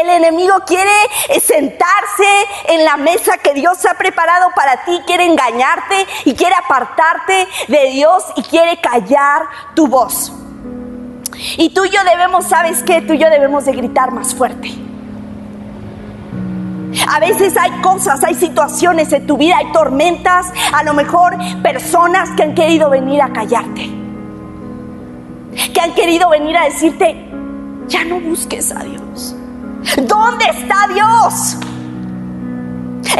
El 0.00 0.08
enemigo 0.08 0.54
quiere 0.66 0.90
eh, 1.28 1.40
sentarse 1.40 2.24
en 2.68 2.84
la 2.84 2.96
mesa 2.96 3.38
que 3.38 3.54
Dios 3.54 3.84
ha 3.86 3.94
preparado 3.94 4.50
para 4.54 4.84
ti, 4.84 5.00
quiere 5.06 5.26
engañarte 5.26 6.06
y 6.24 6.34
quiere 6.34 6.54
apartarte 6.54 7.46
de 7.68 7.90
Dios 7.90 8.24
y 8.36 8.42
quiere 8.42 8.80
callar 8.80 9.42
tu 9.74 9.86
voz. 9.86 10.32
Y 11.56 11.70
tú 11.70 11.84
y 11.84 11.90
yo 11.90 12.00
debemos, 12.04 12.46
¿sabes 12.46 12.82
qué? 12.82 13.00
Tú 13.00 13.14
y 13.14 13.18
yo 13.18 13.30
debemos 13.30 13.64
de 13.64 13.72
gritar 13.72 14.12
más 14.12 14.34
fuerte. 14.34 14.70
A 17.08 17.20
veces 17.20 17.56
hay 17.56 17.70
cosas, 17.82 18.22
hay 18.24 18.34
situaciones 18.34 19.12
en 19.12 19.26
tu 19.26 19.36
vida, 19.36 19.56
hay 19.58 19.70
tormentas, 19.72 20.46
a 20.72 20.82
lo 20.82 20.92
mejor 20.92 21.36
personas 21.62 22.30
que 22.36 22.42
han 22.42 22.54
querido 22.54 22.90
venir 22.90 23.22
a 23.22 23.32
callarte. 23.32 23.90
Que 25.72 25.80
han 25.80 25.94
querido 25.94 26.30
venir 26.30 26.56
a 26.56 26.64
decirte, 26.64 27.26
ya 27.86 28.04
no 28.04 28.20
busques 28.20 28.72
a 28.72 28.82
Dios. 28.82 29.36
¿Dónde 30.02 30.44
está 30.44 30.88
Dios? 30.92 31.56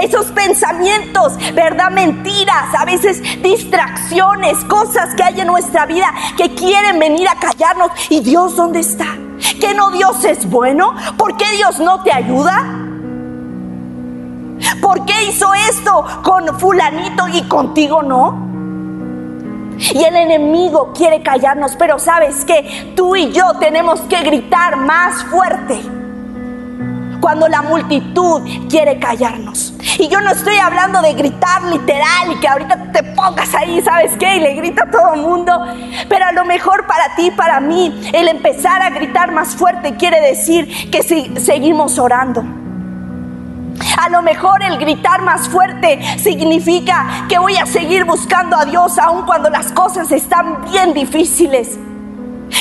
Esos 0.00 0.26
pensamientos, 0.26 1.36
¿verdad? 1.54 1.90
Mentiras, 1.90 2.74
a 2.78 2.84
veces 2.84 3.22
distracciones, 3.42 4.62
cosas 4.64 5.14
que 5.14 5.22
hay 5.22 5.40
en 5.40 5.46
nuestra 5.46 5.86
vida 5.86 6.12
que 6.36 6.54
quieren 6.54 6.98
venir 6.98 7.28
a 7.28 7.34
callarnos. 7.34 7.90
¿Y 8.08 8.20
Dios 8.20 8.56
dónde 8.56 8.80
está? 8.80 9.06
¿Que 9.60 9.74
no 9.74 9.90
Dios 9.90 10.24
es 10.24 10.48
bueno? 10.48 10.94
¿Por 11.16 11.36
qué 11.36 11.46
Dios 11.56 11.80
no 11.80 12.02
te 12.02 12.12
ayuda? 12.12 12.62
¿Por 14.80 15.04
qué 15.06 15.24
hizo 15.28 15.52
esto 15.54 16.04
con 16.22 16.58
fulanito 16.58 17.26
y 17.28 17.42
contigo 17.42 18.02
no? 18.02 18.48
Y 19.78 20.04
el 20.04 20.14
enemigo 20.14 20.92
quiere 20.94 21.22
callarnos, 21.22 21.74
pero 21.76 21.98
sabes 21.98 22.44
que 22.44 22.92
tú 22.94 23.16
y 23.16 23.32
yo 23.32 23.54
tenemos 23.58 24.00
que 24.02 24.22
gritar 24.22 24.76
más 24.76 25.24
fuerte 25.24 25.99
cuando 27.30 27.46
la 27.46 27.62
multitud 27.62 28.42
quiere 28.68 28.98
callarnos. 28.98 29.72
Y 30.00 30.08
yo 30.08 30.20
no 30.20 30.30
estoy 30.30 30.56
hablando 30.56 31.00
de 31.00 31.12
gritar 31.12 31.62
literal 31.62 32.32
y 32.32 32.40
que 32.40 32.48
ahorita 32.48 32.90
te 32.90 33.04
pongas 33.04 33.54
ahí, 33.54 33.80
¿sabes 33.82 34.16
qué? 34.18 34.38
Y 34.38 34.40
le 34.40 34.54
grita 34.54 34.82
a 34.82 34.90
todo 34.90 35.14
el 35.14 35.20
mundo. 35.20 35.52
Pero 36.08 36.24
a 36.24 36.32
lo 36.32 36.44
mejor 36.44 36.88
para 36.88 37.14
ti, 37.14 37.30
para 37.30 37.60
mí, 37.60 38.10
el 38.12 38.26
empezar 38.26 38.82
a 38.82 38.90
gritar 38.90 39.30
más 39.30 39.54
fuerte 39.54 39.94
quiere 39.94 40.20
decir 40.20 40.90
que 40.90 41.04
si 41.04 41.32
seguimos 41.36 42.00
orando. 42.00 42.42
A 44.02 44.08
lo 44.08 44.22
mejor 44.22 44.60
el 44.64 44.76
gritar 44.78 45.22
más 45.22 45.48
fuerte 45.48 46.00
significa 46.18 47.26
que 47.28 47.38
voy 47.38 47.56
a 47.58 47.66
seguir 47.66 48.04
buscando 48.06 48.56
a 48.56 48.64
Dios 48.64 48.98
aun 48.98 49.24
cuando 49.24 49.50
las 49.50 49.70
cosas 49.70 50.10
están 50.10 50.64
bien 50.68 50.94
difíciles 50.94 51.78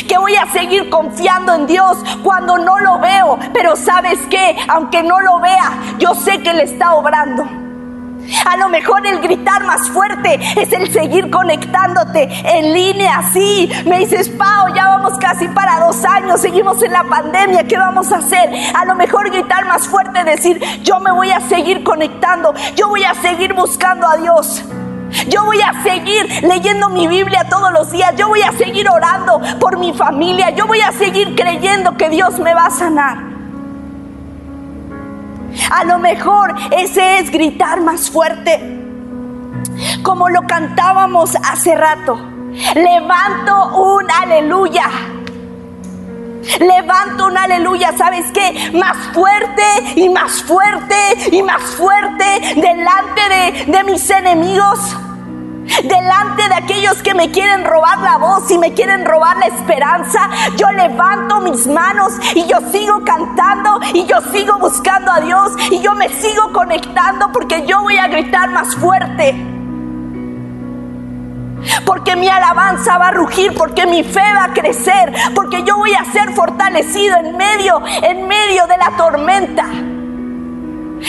que 0.07 0.17
voy 0.17 0.35
a 0.35 0.51
seguir 0.51 0.89
confiando 0.89 1.53
en 1.53 1.67
Dios 1.67 1.97
cuando 2.23 2.57
no 2.57 2.79
lo 2.79 2.99
veo. 2.99 3.39
Pero 3.53 3.75
sabes 3.75 4.19
que, 4.29 4.55
aunque 4.67 5.03
no 5.03 5.19
lo 5.19 5.39
vea, 5.39 5.77
yo 5.97 6.13
sé 6.15 6.41
que 6.41 6.53
le 6.53 6.63
está 6.63 6.93
obrando. 6.93 7.47
A 8.45 8.57
lo 8.57 8.69
mejor 8.69 9.05
el 9.05 9.19
gritar 9.21 9.63
más 9.65 9.89
fuerte 9.89 10.39
es 10.55 10.71
el 10.71 10.91
seguir 10.91 11.29
conectándote 11.29 12.29
en 12.43 12.73
línea. 12.73 13.21
Sí, 13.33 13.69
me 13.85 13.99
dices, 13.99 14.29
Pau, 14.29 14.73
ya 14.75 14.87
vamos 14.87 15.17
casi 15.17 15.47
para 15.47 15.79
dos 15.79 16.03
años, 16.05 16.41
seguimos 16.41 16.81
en 16.83 16.93
la 16.93 17.03
pandemia, 17.03 17.63
¿qué 17.67 17.77
vamos 17.77 18.11
a 18.11 18.17
hacer? 18.17 18.49
A 18.75 18.85
lo 18.85 18.95
mejor 18.95 19.29
gritar 19.31 19.65
más 19.65 19.87
fuerte, 19.87 20.23
decir, 20.23 20.59
yo 20.83 20.99
me 20.99 21.11
voy 21.11 21.31
a 21.31 21.39
seguir 21.41 21.83
conectando, 21.83 22.53
yo 22.75 22.89
voy 22.89 23.03
a 23.03 23.13
seguir 23.15 23.53
buscando 23.53 24.07
a 24.07 24.17
Dios. 24.17 24.63
Yo 25.27 25.43
voy 25.45 25.61
a 25.61 25.81
seguir 25.83 26.43
leyendo 26.43 26.89
mi 26.89 27.07
Biblia 27.07 27.45
todos 27.49 27.71
los 27.71 27.91
días. 27.91 28.13
Yo 28.15 28.27
voy 28.27 28.41
a 28.41 28.51
seguir 28.51 28.89
orando 28.89 29.41
por 29.59 29.77
mi 29.77 29.93
familia. 29.93 30.51
Yo 30.51 30.67
voy 30.67 30.81
a 30.81 30.91
seguir 30.91 31.35
creyendo 31.35 31.97
que 31.97 32.09
Dios 32.09 32.39
me 32.39 32.53
va 32.53 32.65
a 32.65 32.69
sanar. 32.69 33.17
A 35.71 35.83
lo 35.83 35.99
mejor 35.99 36.55
ese 36.71 37.19
es 37.19 37.31
gritar 37.31 37.81
más 37.81 38.09
fuerte. 38.09 38.77
Como 40.03 40.29
lo 40.29 40.41
cantábamos 40.43 41.35
hace 41.35 41.75
rato. 41.75 42.19
Levanto 42.75 43.77
un 43.77 44.05
aleluya. 44.11 44.89
Levanto 46.59 47.27
un 47.27 47.37
aleluya, 47.37 47.93
¿sabes 47.97 48.25
qué? 48.33 48.71
Más 48.73 48.97
fuerte 49.13 49.63
y 49.95 50.09
más 50.09 50.43
fuerte 50.43 50.95
y 51.31 51.43
más 51.43 51.61
fuerte 51.61 52.25
delante 52.55 53.21
de, 53.29 53.71
de 53.71 53.83
mis 53.83 54.09
enemigos 54.09 54.95
delante 55.83 56.47
de 56.47 56.55
aquellos 56.55 57.01
que 57.01 57.13
me 57.13 57.31
quieren 57.31 57.63
robar 57.63 57.99
la 57.99 58.17
voz 58.17 58.49
y 58.51 58.57
me 58.57 58.73
quieren 58.73 59.05
robar 59.05 59.37
la 59.37 59.47
esperanza, 59.47 60.29
yo 60.57 60.69
levanto 60.71 61.39
mis 61.41 61.67
manos 61.67 62.13
y 62.35 62.45
yo 62.47 62.57
sigo 62.71 63.03
cantando 63.05 63.79
y 63.93 64.05
yo 64.05 64.17
sigo 64.31 64.57
buscando 64.57 65.11
a 65.11 65.21
Dios 65.21 65.53
y 65.71 65.79
yo 65.79 65.93
me 65.93 66.09
sigo 66.09 66.51
conectando 66.51 67.31
porque 67.31 67.65
yo 67.65 67.81
voy 67.81 67.97
a 67.97 68.07
gritar 68.07 68.49
más 68.49 68.75
fuerte. 68.75 69.58
Porque 71.85 72.15
mi 72.15 72.27
alabanza 72.27 72.97
va 72.97 73.09
a 73.09 73.11
rugir, 73.11 73.53
porque 73.55 73.85
mi 73.85 74.03
fe 74.03 74.21
va 74.35 74.45
a 74.45 74.53
crecer, 74.53 75.13
porque 75.35 75.63
yo 75.63 75.77
voy 75.77 75.93
a 75.93 76.05
ser 76.05 76.33
fortalecido 76.33 77.17
en 77.17 77.37
medio, 77.37 77.81
en 78.03 78.27
medio 78.27 78.67
de 78.67 78.77
la 78.77 78.91
tormenta. 78.97 79.65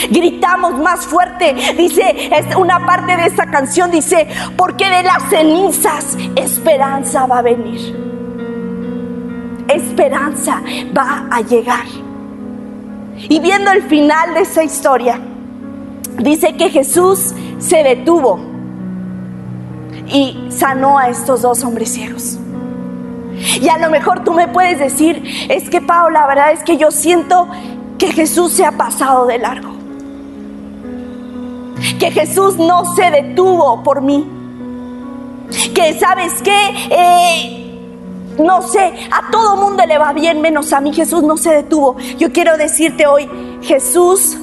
Gritamos 0.09 0.77
más 0.79 1.05
fuerte, 1.05 1.53
dice 1.77 2.29
es 2.33 2.55
una 2.55 2.85
parte 2.85 3.17
de 3.17 3.25
esta 3.25 3.45
canción 3.47 3.91
dice, 3.91 4.27
porque 4.55 4.89
de 4.89 5.03
las 5.03 5.23
cenizas 5.29 6.17
esperanza 6.35 7.25
va 7.25 7.39
a 7.39 7.41
venir. 7.41 7.99
Esperanza 9.67 10.61
va 10.97 11.27
a 11.29 11.41
llegar. 11.41 11.85
Y 13.17 13.39
viendo 13.39 13.71
el 13.71 13.83
final 13.83 14.33
de 14.33 14.41
esa 14.41 14.63
historia, 14.63 15.19
dice 16.17 16.55
que 16.55 16.69
Jesús 16.69 17.33
se 17.59 17.83
detuvo 17.83 18.50
y 20.11 20.47
sanó 20.49 20.97
a 20.97 21.09
estos 21.09 21.41
dos 21.41 21.63
hombres 21.63 21.93
ciegos. 21.93 22.37
Y 23.61 23.69
a 23.69 23.77
lo 23.77 23.89
mejor 23.89 24.23
tú 24.23 24.33
me 24.33 24.47
puedes 24.47 24.79
decir, 24.79 25.23
es 25.49 25.69
que 25.69 25.81
Pablo, 25.81 26.11
la 26.11 26.27
verdad 26.27 26.51
es 26.51 26.63
que 26.63 26.77
yo 26.77 26.91
siento 26.91 27.47
que 27.97 28.11
Jesús 28.11 28.51
se 28.53 28.65
ha 28.65 28.73
pasado 28.73 29.25
de 29.25 29.39
largo 29.39 29.71
que 31.99 32.11
Jesús 32.11 32.57
no 32.57 32.95
se 32.95 33.11
detuvo 33.11 33.83
por 33.83 34.01
mí. 34.01 34.27
Que 35.73 35.99
sabes 35.99 36.41
qué, 36.41 36.57
eh, 36.89 37.79
no 38.37 38.61
sé, 38.61 38.93
a 39.11 39.29
todo 39.31 39.57
mundo 39.57 39.85
le 39.85 39.97
va 39.97 40.13
bien 40.13 40.41
menos 40.41 40.73
a 40.73 40.81
mí. 40.81 40.93
Jesús 40.93 41.23
no 41.23 41.37
se 41.37 41.51
detuvo. 41.51 41.97
Yo 42.17 42.31
quiero 42.31 42.57
decirte 42.57 43.05
hoy, 43.05 43.29
Jesús 43.61 44.37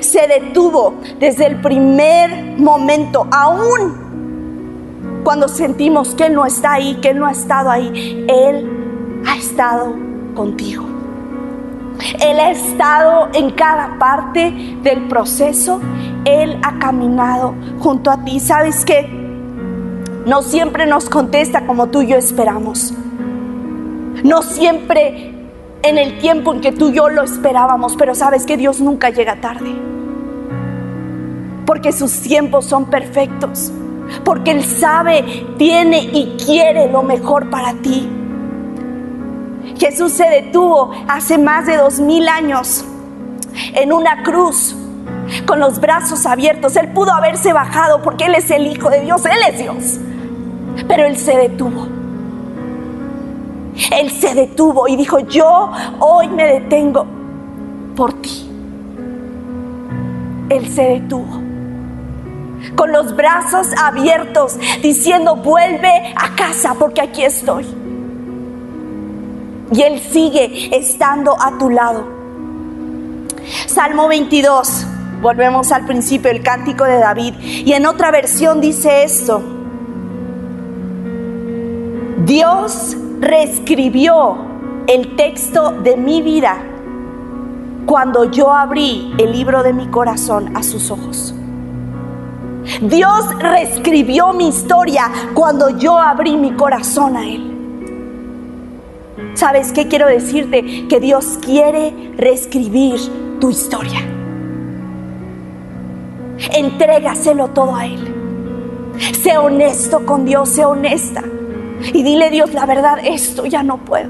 se 0.00 0.26
detuvo 0.26 0.94
desde 1.18 1.46
el 1.46 1.60
primer 1.60 2.58
momento, 2.58 3.26
aún 3.30 4.03
cuando 5.24 5.48
sentimos 5.48 6.14
que 6.14 6.26
Él 6.26 6.34
no 6.34 6.46
está 6.46 6.74
ahí, 6.74 6.96
que 6.96 7.10
Él 7.10 7.18
no 7.18 7.26
ha 7.26 7.32
estado 7.32 7.70
ahí. 7.70 8.24
Él 8.28 9.22
ha 9.26 9.36
estado 9.36 9.94
contigo. 10.34 10.84
Él 12.20 12.38
ha 12.38 12.50
estado 12.50 13.28
en 13.32 13.50
cada 13.50 13.98
parte 13.98 14.52
del 14.82 15.08
proceso. 15.08 15.80
Él 16.24 16.58
ha 16.62 16.78
caminado 16.78 17.54
junto 17.80 18.10
a 18.10 18.22
ti. 18.24 18.38
¿Sabes 18.38 18.84
qué? 18.84 19.08
No 20.26 20.42
siempre 20.42 20.86
nos 20.86 21.08
contesta 21.08 21.66
como 21.66 21.88
tú 21.88 22.02
y 22.02 22.08
yo 22.08 22.16
esperamos. 22.16 22.92
No 24.22 24.42
siempre 24.42 25.34
en 25.82 25.98
el 25.98 26.18
tiempo 26.18 26.54
en 26.54 26.60
que 26.60 26.72
tú 26.72 26.90
y 26.90 26.94
yo 26.94 27.08
lo 27.08 27.22
esperábamos, 27.22 27.94
pero 27.96 28.14
sabes 28.14 28.46
que 28.46 28.56
Dios 28.56 28.80
nunca 28.80 29.10
llega 29.10 29.40
tarde. 29.40 29.74
Porque 31.66 31.92
sus 31.92 32.20
tiempos 32.20 32.66
son 32.66 32.86
perfectos. 32.86 33.72
Porque 34.24 34.50
Él 34.50 34.64
sabe, 34.64 35.46
tiene 35.58 35.98
y 35.98 36.36
quiere 36.44 36.90
lo 36.90 37.02
mejor 37.02 37.50
para 37.50 37.74
ti. 37.74 38.08
Jesús 39.78 40.12
se 40.12 40.24
detuvo 40.24 40.92
hace 41.08 41.38
más 41.38 41.66
de 41.66 41.76
dos 41.76 42.00
mil 42.00 42.28
años 42.28 42.84
en 43.74 43.92
una 43.92 44.22
cruz 44.22 44.76
con 45.46 45.60
los 45.60 45.80
brazos 45.80 46.26
abiertos. 46.26 46.76
Él 46.76 46.88
pudo 46.92 47.12
haberse 47.12 47.52
bajado 47.52 48.02
porque 48.02 48.24
Él 48.26 48.34
es 48.34 48.50
el 48.50 48.66
Hijo 48.66 48.90
de 48.90 49.00
Dios, 49.00 49.24
Él 49.24 49.38
es 49.48 49.58
Dios. 49.58 50.00
Pero 50.86 51.04
Él 51.04 51.16
se 51.16 51.36
detuvo. 51.36 51.86
Él 53.92 54.10
se 54.10 54.34
detuvo 54.34 54.86
y 54.86 54.96
dijo, 54.96 55.18
yo 55.20 55.72
hoy 55.98 56.28
me 56.28 56.44
detengo 56.44 57.06
por 57.96 58.12
ti. 58.14 58.48
Él 60.48 60.68
se 60.68 60.82
detuvo. 60.82 61.43
Con 62.76 62.92
los 62.92 63.14
brazos 63.14 63.68
abiertos, 63.80 64.56
diciendo, 64.82 65.36
vuelve 65.36 66.14
a 66.16 66.34
casa 66.34 66.74
porque 66.78 67.00
aquí 67.00 67.22
estoy. 67.22 67.66
Y 69.72 69.82
Él 69.82 70.00
sigue 70.00 70.76
estando 70.76 71.36
a 71.40 71.58
tu 71.58 71.70
lado. 71.70 72.04
Salmo 73.66 74.08
22, 74.08 74.86
volvemos 75.20 75.72
al 75.72 75.86
principio, 75.86 76.30
el 76.30 76.42
cántico 76.42 76.84
de 76.84 76.98
David. 76.98 77.34
Y 77.40 77.72
en 77.72 77.86
otra 77.86 78.10
versión 78.10 78.60
dice 78.60 79.04
esto. 79.04 79.42
Dios 82.24 82.96
reescribió 83.20 84.36
el 84.86 85.16
texto 85.16 85.72
de 85.82 85.96
mi 85.96 86.22
vida 86.22 86.56
cuando 87.86 88.24
yo 88.24 88.52
abrí 88.52 89.14
el 89.18 89.32
libro 89.32 89.62
de 89.62 89.72
mi 89.72 89.88
corazón 89.88 90.56
a 90.56 90.62
sus 90.62 90.90
ojos. 90.90 91.34
Dios 92.80 93.38
reescribió 93.38 94.32
mi 94.32 94.48
historia 94.48 95.10
cuando 95.34 95.70
yo 95.70 95.98
abrí 95.98 96.36
mi 96.36 96.52
corazón 96.52 97.16
a 97.16 97.26
Él. 97.26 97.50
¿Sabes 99.34 99.72
qué 99.72 99.88
quiero 99.88 100.06
decirte? 100.06 100.86
Que 100.88 101.00
Dios 101.00 101.38
quiere 101.42 102.12
reescribir 102.16 102.98
tu 103.40 103.50
historia. 103.50 104.00
Entrégaselo 106.52 107.48
todo 107.48 107.74
a 107.74 107.86
Él. 107.86 108.14
Sé 109.22 109.36
honesto 109.38 110.04
con 110.06 110.24
Dios, 110.24 110.48
sé 110.48 110.64
honesta. 110.64 111.22
Y 111.92 112.02
dile 112.02 112.30
Dios, 112.30 112.54
la 112.54 112.66
verdad, 112.66 112.98
esto 113.04 113.46
ya 113.46 113.62
no 113.62 113.78
puedo. 113.78 114.08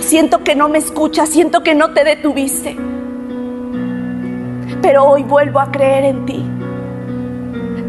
Siento 0.00 0.42
que 0.42 0.54
no 0.54 0.68
me 0.68 0.78
escuchas, 0.78 1.28
siento 1.28 1.62
que 1.62 1.74
no 1.74 1.92
te 1.92 2.04
detuviste. 2.04 2.76
Pero 4.80 5.04
hoy 5.04 5.22
vuelvo 5.22 5.60
a 5.60 5.70
creer 5.70 6.04
en 6.04 6.26
ti. 6.26 6.44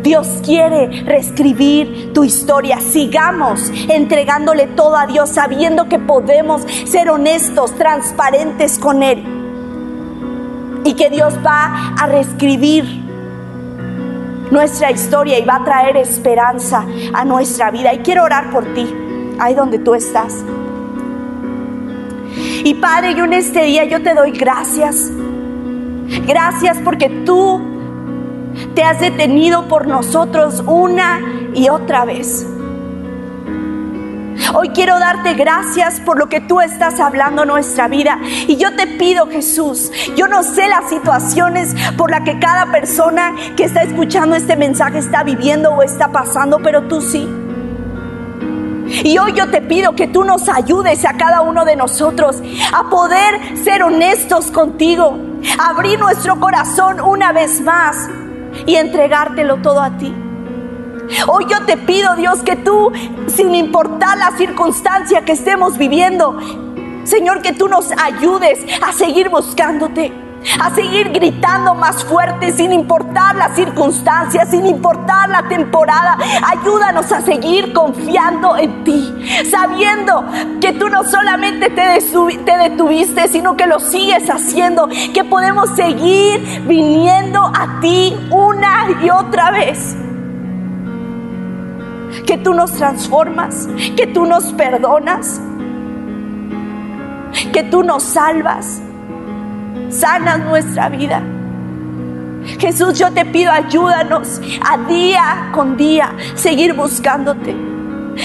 Dios 0.06 0.40
quiere 0.46 1.02
reescribir 1.04 2.14
tu 2.14 2.24
historia. 2.24 2.80
Sigamos 2.80 3.72
entregándole 3.90 4.68
todo 4.68 4.96
a 4.96 5.08
Dios, 5.08 5.32
sabiendo 5.32 5.90
que 5.90 5.98
podemos 5.98 6.62
ser 6.86 7.10
honestos, 7.10 7.74
transparentes 7.76 8.78
con 8.78 9.02
Él. 9.02 9.26
Y 10.86 10.94
que 10.94 11.10
Dios 11.10 11.34
va 11.44 11.96
a 12.00 12.06
reescribir 12.06 12.86
nuestra 14.52 14.92
historia 14.92 15.40
y 15.40 15.44
va 15.44 15.56
a 15.56 15.64
traer 15.64 15.98
esperanza 15.98 16.86
a 17.12 17.26
nuestra 17.26 17.72
vida. 17.72 17.92
Y 17.92 17.98
quiero 17.98 18.26
orar 18.26 18.52
por 18.52 18.64
ti, 18.76 18.88
ahí 19.40 19.56
donde 19.56 19.80
tú 19.80 19.96
estás. 19.96 20.46
Y 22.64 22.76
Padre, 22.76 23.16
yo 23.16 23.26
en 23.26 23.34
este 23.34 23.64
día 23.64 23.86
yo 23.86 24.04
te 24.04 24.14
doy 24.14 24.32
gracias. 24.34 25.10
Gracias 26.28 26.78
porque 26.84 27.10
tú 27.26 27.75
te 28.74 28.84
has 28.84 29.00
detenido 29.00 29.68
por 29.68 29.88
nosotros 29.88 30.64
una 30.66 31.22
y 31.54 31.70
otra 31.70 32.06
vez. 32.06 32.46
Hoy 34.54 34.70
quiero 34.70 35.00
darte 35.00 35.34
gracias 35.34 36.00
por 36.02 36.18
lo 36.18 36.28
que 36.28 36.42
tú 36.42 36.60
estás 36.60 37.00
hablando 37.00 37.44
en 37.44 37.48
nuestra 37.48 37.88
vida. 37.88 38.20
Y 38.48 38.58
yo 38.58 38.76
te 38.76 38.86
pido, 38.88 39.28
Jesús, 39.28 39.92
yo 40.16 40.28
no 40.28 40.44
sé 40.44 40.68
las 40.68 40.90
situaciones 40.90 41.74
por 41.98 42.12
las 42.12 42.22
que 42.22 42.40
cada 42.40 42.72
persona 42.72 43.34
que 43.56 43.64
está 43.64 43.84
escuchando 43.84 44.36
este 44.36 44.56
mensaje 44.56 45.00
está 45.00 45.24
viviendo 45.24 45.72
o 45.72 45.84
está 45.84 46.12
pasando, 46.12 46.60
pero 46.60 46.84
tú 46.84 47.02
sí. 47.02 47.28
Y 49.04 49.18
hoy 49.18 49.34
yo 49.34 49.50
te 49.50 49.62
pido 49.62 49.96
que 49.96 50.08
tú 50.08 50.24
nos 50.24 50.48
ayudes 50.48 51.06
a 51.06 51.14
cada 51.14 51.42
uno 51.42 51.66
de 51.66 51.76
nosotros 51.76 52.42
a 52.74 52.90
poder 52.90 53.58
ser 53.64 53.84
honestos 53.84 54.52
contigo, 54.52 55.18
abrir 55.58 56.00
nuestro 56.00 56.40
corazón 56.40 57.00
una 57.02 57.32
vez 57.32 57.62
más 57.62 58.10
y 58.66 58.76
entregártelo 58.76 59.58
todo 59.58 59.82
a 59.82 59.98
ti. 59.98 60.14
Hoy 61.28 61.46
yo 61.50 61.66
te 61.66 61.78
pido, 61.78 62.16
Dios, 62.16 62.42
que 62.42 62.56
tú, 62.56 62.92
sin 63.28 63.54
importar 63.54 64.18
la 64.18 64.32
circunstancia 64.38 65.24
que 65.24 65.34
estemos 65.34 65.78
viviendo, 65.78 66.38
Señor, 67.04 67.42
que 67.42 67.54
tú 67.54 67.68
nos 67.68 67.92
ayudes 67.92 68.66
a 68.82 68.92
seguir 68.92 69.30
buscándote, 69.30 70.12
a 70.60 70.70
seguir 70.74 71.12
gritando 71.12 71.76
más 71.76 72.04
fuerte 72.04 72.52
sin 72.52 72.72
importar 72.72 73.36
las 73.36 73.56
circunstancias, 73.56 74.50
sin 74.50 74.66
importar 74.66 75.30
la 75.30 75.48
temporada. 75.48 76.18
Ayúdanos 76.44 77.12
a 77.12 77.22
seguir 77.22 77.74
confiando 77.74 78.58
en 78.58 78.84
ti, 78.84 79.14
sabiendo 79.50 80.26
que 80.62 80.74
tú 80.74 80.90
no 80.90 81.04
solamente 81.04 81.70
te, 81.70 82.00
te 82.46 82.58
detuviste, 82.58 83.28
sino 83.28 83.56
que 83.58 83.68
lo 83.68 83.80
sigues 83.80 84.30
haciendo, 84.30 84.88
que 85.14 85.24
podemos 85.24 85.70
seguir 85.76 86.64
viniendo 86.68 87.40
a 87.40 87.80
ti 87.82 88.16
una 88.32 88.88
y 89.04 89.10
otra 89.10 89.52
vez 89.52 89.96
que 92.26 92.38
tú 92.38 92.54
nos 92.54 92.72
transformas, 92.74 93.68
que 93.96 94.08
tú 94.08 94.26
nos 94.26 94.54
perdonas, 94.54 95.42
que 97.52 97.64
tú 97.64 97.84
nos 97.84 98.04
salvas, 98.04 98.82
sanas 100.00 100.40
nuestra 100.40 100.90
vida. 100.90 101.22
Jesús, 102.60 102.98
yo 102.98 103.12
te 103.12 103.26
pido 103.26 103.52
ayúdanos 103.52 104.40
a 104.68 104.78
día 104.78 105.50
con 105.54 105.78
día 105.78 106.14
seguir 106.36 106.74
buscándote, 106.74 107.56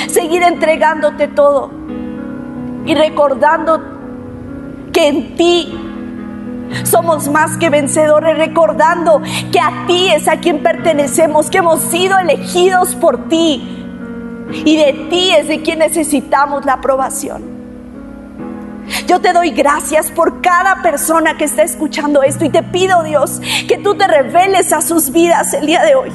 seguir 0.09 0.43
entregándote 0.43 1.29
todo 1.29 1.71
y 2.85 2.95
recordando 2.95 3.83
que 4.93 5.09
en 5.09 5.37
ti 5.37 5.75
somos 6.85 7.29
más 7.29 7.57
que 7.57 7.71
vencedores, 7.71 8.37
recordando 8.37 9.23
que 9.51 9.61
a 9.61 9.87
ti 9.87 10.09
es 10.09 10.29
a 10.29 10.37
quien 10.37 10.63
pertenecemos, 10.63 11.51
que 11.51 11.59
hemos 11.59 11.81
sido 11.81 12.19
elegidos 12.19 12.95
por 12.95 13.29
ti 13.29 13.87
y 14.53 14.77
de 14.77 14.93
ti 15.11 15.33
es 15.33 15.49
de 15.49 15.63
quien 15.63 15.79
necesitamos 15.79 16.65
la 16.65 16.75
aprobación. 16.75 17.50
Yo 19.07 19.21
te 19.21 19.33
doy 19.33 19.51
gracias 19.51 20.11
por 20.11 20.41
cada 20.41 20.83
persona 20.83 21.37
que 21.37 21.45
está 21.45 21.63
escuchando 21.63 22.23
esto 22.23 22.45
y 22.45 22.51
te 22.51 22.63
pido, 22.63 23.03
Dios, 23.03 23.41
que 23.69 23.79
tú 23.79 23.95
te 23.97 24.07
reveles 24.07 24.73
a 24.73 24.81
sus 24.81 25.11
vidas 25.11 25.53
el 25.55 25.67
día 25.67 25.83
de 25.83 25.95
hoy. 25.95 26.11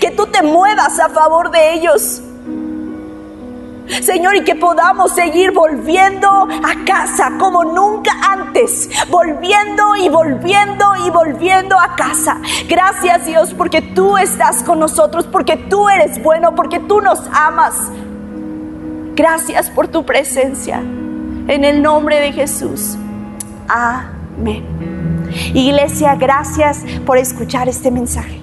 Que 0.00 0.10
tú 0.10 0.26
te 0.26 0.42
muevas 0.42 0.98
a 0.98 1.08
favor 1.08 1.50
de 1.50 1.74
ellos. 1.74 2.22
Señor, 4.00 4.36
y 4.36 4.44
que 4.44 4.54
podamos 4.54 5.12
seguir 5.12 5.52
volviendo 5.52 6.28
a 6.28 6.84
casa 6.86 7.32
como 7.38 7.64
nunca 7.64 8.12
antes, 8.22 8.88
volviendo 9.10 9.96
y 9.96 10.08
volviendo 10.08 10.84
y 11.04 11.10
volviendo 11.10 11.78
a 11.78 11.94
casa. 11.96 12.40
Gracias 12.68 13.26
Dios 13.26 13.54
porque 13.54 13.82
tú 13.82 14.16
estás 14.16 14.62
con 14.62 14.78
nosotros, 14.78 15.26
porque 15.30 15.56
tú 15.56 15.88
eres 15.88 16.22
bueno, 16.22 16.54
porque 16.54 16.78
tú 16.80 17.00
nos 17.00 17.20
amas. 17.32 17.90
Gracias 19.14 19.68
por 19.68 19.88
tu 19.88 20.06
presencia. 20.06 20.80
En 21.48 21.64
el 21.64 21.82
nombre 21.82 22.20
de 22.20 22.32
Jesús. 22.32 22.96
Amén. 23.68 24.64
Iglesia, 25.54 26.14
gracias 26.14 26.84
por 27.06 27.18
escuchar 27.18 27.68
este 27.68 27.90
mensaje. 27.90 28.41